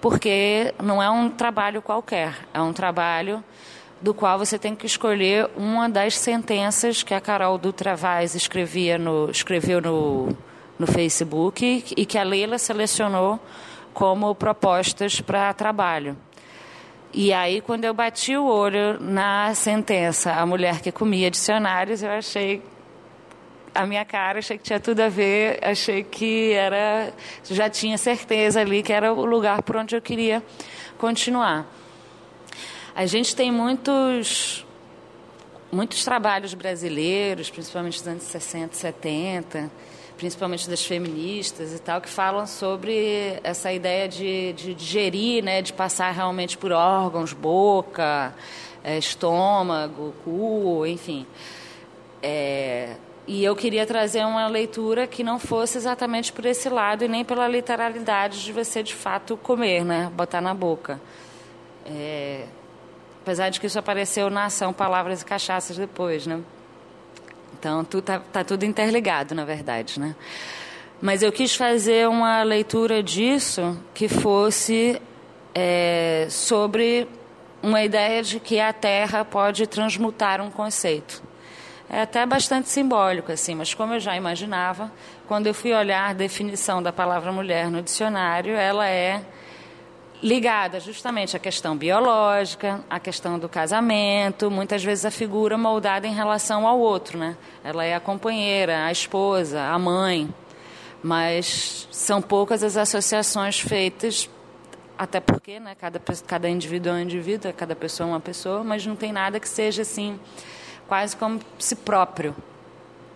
porque 0.00 0.72
não 0.82 1.02
é 1.02 1.10
um 1.10 1.28
trabalho 1.28 1.82
qualquer, 1.82 2.34
é 2.54 2.60
um 2.60 2.72
trabalho 2.72 3.42
do 4.00 4.14
qual 4.14 4.38
você 4.38 4.58
tem 4.58 4.74
que 4.74 4.86
escolher 4.86 5.48
uma 5.56 5.88
das 5.88 6.16
sentenças 6.16 7.02
que 7.02 7.12
a 7.12 7.20
Carol 7.20 7.58
Dutra 7.58 7.94
Vaz 7.94 8.34
escrevia 8.34 8.98
no, 8.98 9.30
escreveu 9.30 9.80
no, 9.80 10.28
no 10.78 10.86
Facebook 10.86 11.84
e 11.96 12.06
que 12.06 12.16
a 12.16 12.22
Leila 12.22 12.58
selecionou 12.58 13.38
como 13.92 14.34
propostas 14.34 15.20
para 15.20 15.52
trabalho. 15.52 16.16
E 17.12 17.32
aí, 17.32 17.60
quando 17.60 17.84
eu 17.84 17.92
bati 17.92 18.36
o 18.36 18.46
olho 18.46 18.98
na 19.00 19.52
sentença, 19.54 20.32
a 20.32 20.46
mulher 20.46 20.80
que 20.80 20.92
comia 20.92 21.30
dicionários, 21.30 22.02
eu 22.02 22.10
achei 22.10 22.62
a 23.74 23.84
minha 23.84 24.04
cara, 24.04 24.38
achei 24.38 24.56
que 24.56 24.64
tinha 24.64 24.80
tudo 24.80 25.00
a 25.00 25.08
ver, 25.08 25.58
achei 25.62 26.04
que 26.04 26.52
era, 26.52 27.12
já 27.44 27.68
tinha 27.68 27.98
certeza 27.98 28.60
ali 28.60 28.82
que 28.82 28.92
era 28.92 29.12
o 29.12 29.24
lugar 29.24 29.62
por 29.62 29.76
onde 29.76 29.94
eu 29.96 30.00
queria 30.00 30.42
continuar. 30.98 31.66
A 32.94 33.06
gente 33.06 33.34
tem 33.36 33.52
muitos 33.52 34.66
muitos 35.72 36.04
trabalhos 36.04 36.52
brasileiros, 36.52 37.48
principalmente 37.48 37.98
dos 37.98 38.08
anos 38.08 38.22
60, 38.24 38.74
70, 38.74 39.70
principalmente 40.16 40.68
das 40.68 40.84
feministas 40.84 41.72
e 41.72 41.78
tal, 41.78 42.00
que 42.00 42.08
falam 42.08 42.46
sobre 42.46 43.38
essa 43.42 43.72
ideia 43.72 44.08
de, 44.08 44.52
de 44.52 44.74
digerir, 44.74 45.44
né, 45.44 45.62
de 45.62 45.72
passar 45.72 46.10
realmente 46.10 46.58
por 46.58 46.72
órgãos, 46.72 47.32
boca, 47.32 48.34
é, 48.82 48.98
estômago, 48.98 50.12
cu, 50.24 50.84
enfim. 50.86 51.26
É, 52.22 52.96
e 53.26 53.44
eu 53.44 53.54
queria 53.54 53.86
trazer 53.86 54.24
uma 54.24 54.48
leitura 54.48 55.06
que 55.06 55.22
não 55.22 55.38
fosse 55.38 55.78
exatamente 55.78 56.32
por 56.32 56.44
esse 56.44 56.68
lado 56.68 57.04
e 57.04 57.08
nem 57.08 57.24
pela 57.24 57.46
literalidade 57.46 58.44
de 58.44 58.52
você 58.52 58.82
de 58.82 58.94
fato 58.94 59.36
comer, 59.36 59.84
né, 59.84 60.10
botar 60.14 60.40
na 60.40 60.52
boca. 60.52 61.00
É, 61.86 62.44
Apesar 63.22 63.50
de 63.50 63.60
que 63.60 63.66
isso 63.66 63.78
apareceu 63.78 64.30
na 64.30 64.46
ação 64.46 64.72
Palavras 64.72 65.22
e 65.22 65.24
Cachaças 65.24 65.76
depois, 65.76 66.26
né? 66.26 66.40
Então, 67.58 67.84
tu, 67.84 68.00
tá, 68.00 68.18
tá 68.18 68.42
tudo 68.42 68.64
interligado, 68.64 69.34
na 69.34 69.44
verdade, 69.44 70.00
né? 70.00 70.16
Mas 71.00 71.22
eu 71.22 71.30
quis 71.30 71.54
fazer 71.54 72.08
uma 72.08 72.42
leitura 72.42 73.02
disso 73.02 73.78
que 73.94 74.08
fosse 74.08 75.00
é, 75.54 76.26
sobre 76.30 77.08
uma 77.62 77.82
ideia 77.82 78.22
de 78.22 78.40
que 78.40 78.58
a 78.58 78.72
Terra 78.72 79.24
pode 79.24 79.66
transmutar 79.66 80.40
um 80.40 80.50
conceito. 80.50 81.22
É 81.88 82.02
até 82.02 82.24
bastante 82.24 82.68
simbólico, 82.68 83.32
assim, 83.32 83.54
mas 83.54 83.74
como 83.74 83.94
eu 83.94 84.00
já 84.00 84.16
imaginava, 84.16 84.92
quando 85.26 85.46
eu 85.48 85.54
fui 85.54 85.72
olhar 85.72 86.10
a 86.10 86.12
definição 86.12 86.82
da 86.82 86.92
palavra 86.92 87.32
mulher 87.32 87.70
no 87.70 87.82
dicionário, 87.82 88.54
ela 88.54 88.88
é 88.88 89.22
ligada 90.22 90.78
justamente 90.80 91.36
à 91.36 91.38
questão 91.38 91.76
biológica, 91.76 92.84
à 92.88 93.00
questão 93.00 93.38
do 93.38 93.48
casamento, 93.48 94.50
muitas 94.50 94.84
vezes 94.84 95.04
a 95.04 95.10
figura 95.10 95.56
moldada 95.56 96.06
em 96.06 96.14
relação 96.14 96.66
ao 96.66 96.78
outro, 96.78 97.18
né? 97.18 97.36
Ela 97.64 97.84
é 97.84 97.94
a 97.94 98.00
companheira, 98.00 98.84
a 98.84 98.92
esposa, 98.92 99.62
a 99.62 99.78
mãe, 99.78 100.32
mas 101.02 101.88
são 101.90 102.20
poucas 102.20 102.62
as 102.62 102.76
associações 102.76 103.58
feitas, 103.58 104.28
até 104.98 105.20
porque, 105.20 105.58
né? 105.58 105.74
Cada 105.74 106.00
cada 106.26 106.48
indivíduo 106.48 106.92
é 106.92 106.96
um 106.96 107.00
indivíduo, 107.00 107.52
cada 107.54 107.74
pessoa 107.74 108.08
é 108.08 108.12
uma 108.12 108.20
pessoa, 108.20 108.62
mas 108.62 108.84
não 108.84 108.96
tem 108.96 109.12
nada 109.12 109.40
que 109.40 109.48
seja 109.48 109.82
assim 109.82 110.20
quase 110.86 111.16
como 111.16 111.40
si 111.58 111.76
próprio, 111.76 112.36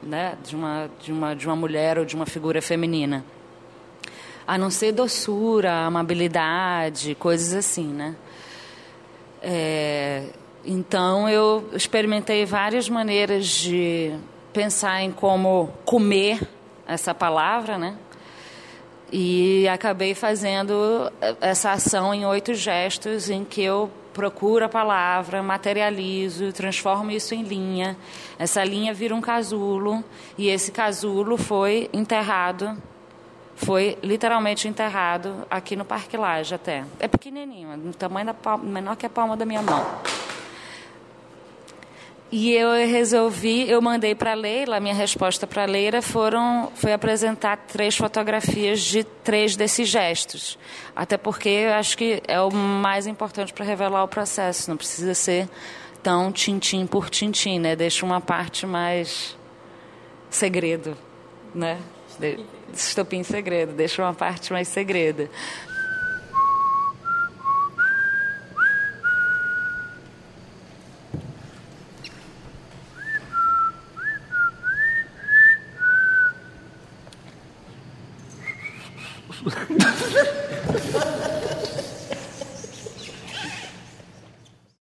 né? 0.03 0.39
De 0.43 0.57
uma 0.57 0.91
de 1.01 1.13
uma 1.13 1.37
de 1.37 1.47
uma 1.47 1.57
mulher 1.57 1.99
ou 1.99 2.05
de 2.05 2.17
uma 2.17 2.25
figura 2.25 2.63
feminina. 2.63 3.23
A 4.47 4.59
não 4.59 4.71
ser 4.71 4.93
doçura, 4.93 5.73
amabilidade, 5.87 7.15
coisas 7.15 7.55
assim, 7.55 7.87
né? 7.87 8.15
É, 9.43 10.25
então 10.65 11.29
eu 11.29 11.69
experimentei 11.73 12.45
várias 12.47 12.89
maneiras 12.89 13.47
de 13.47 14.15
pensar 14.53 15.03
em 15.03 15.11
como 15.11 15.69
comer 15.85 16.41
essa 16.87 17.15
palavra, 17.15 17.77
né? 17.77 17.97
E 19.13 19.69
acabei 19.69 20.15
fazendo 20.15 21.13
essa 21.41 21.73
ação 21.73 22.15
em 22.15 22.27
oito 22.27 22.55
gestos 22.55 23.31
em 23.31 23.45
que 23.45 23.63
eu 23.63 23.91
procuro 24.13 24.65
a 24.65 24.69
palavra, 24.69 25.43
materializo, 25.43 26.53
transformo 26.53 27.11
isso 27.11 27.35
em 27.35 27.43
linha. 27.43 27.97
Essa 28.39 28.65
linha 28.65 28.95
vira 28.95 29.15
um 29.15 29.21
casulo 29.21 30.03
e 30.39 30.49
esse 30.49 30.73
casulo 30.73 31.37
foi 31.37 31.91
enterrado 31.93 32.77
foi 33.57 33.99
literalmente 34.03 34.67
enterrado 34.69 35.47
aqui 35.51 35.77
no 35.77 35.85
Parque 35.85 36.17
Laje 36.17 36.55
até. 36.55 36.85
É 36.99 37.09
pequenininho, 37.09 37.77
do 37.79 37.95
tamanho 37.95 38.27
da 38.27 38.35
palma, 38.35 38.65
menor 38.65 38.97
que 38.97 39.07
a 39.07 39.11
palma 39.11 39.37
da 39.37 39.45
minha 39.45 39.63
mão. 39.63 39.85
E 42.37 42.51
eu 42.53 42.73
resolvi, 42.89 43.71
eu 43.71 43.81
mandei 43.81 44.13
para 44.13 44.33
a 44.33 44.35
Leila, 44.35 44.81
minha 44.81 44.95
resposta 44.95 45.47
para 45.47 45.63
a 45.63 45.67
Leila 45.67 46.03
foram, 46.03 46.69
foi 46.75 46.93
apresentar 46.93 47.57
três 47.59 47.97
fotografias 47.97 48.81
de 48.81 49.05
três 49.05 49.55
desses 49.55 49.89
gestos. 49.89 50.59
Até 50.97 51.17
porque 51.17 51.49
eu 51.49 51.75
acho 51.75 51.97
que 51.97 52.21
é 52.27 52.41
o 52.41 52.51
mais 52.51 53.07
importante 53.07 53.53
para 53.53 53.65
revelar 53.65 54.03
o 54.03 54.09
processo, 54.09 54.69
não 54.69 54.77
precisa 54.77 55.15
ser 55.15 55.49
tão 56.03 56.33
tintim 56.33 56.87
por 56.87 57.09
tintim, 57.09 57.61
né? 57.61 57.77
Deixa 57.77 58.05
uma 58.05 58.21
parte 58.21 58.67
mais 58.67 59.37
segredo, 60.29 60.97
né? 61.55 61.79
Estopim 62.81 63.23
segredo, 63.23 63.73
deixa 63.73 64.03
uma 64.03 64.15
parte 64.15 64.53
mais 64.53 64.69
segredo. 64.69 65.29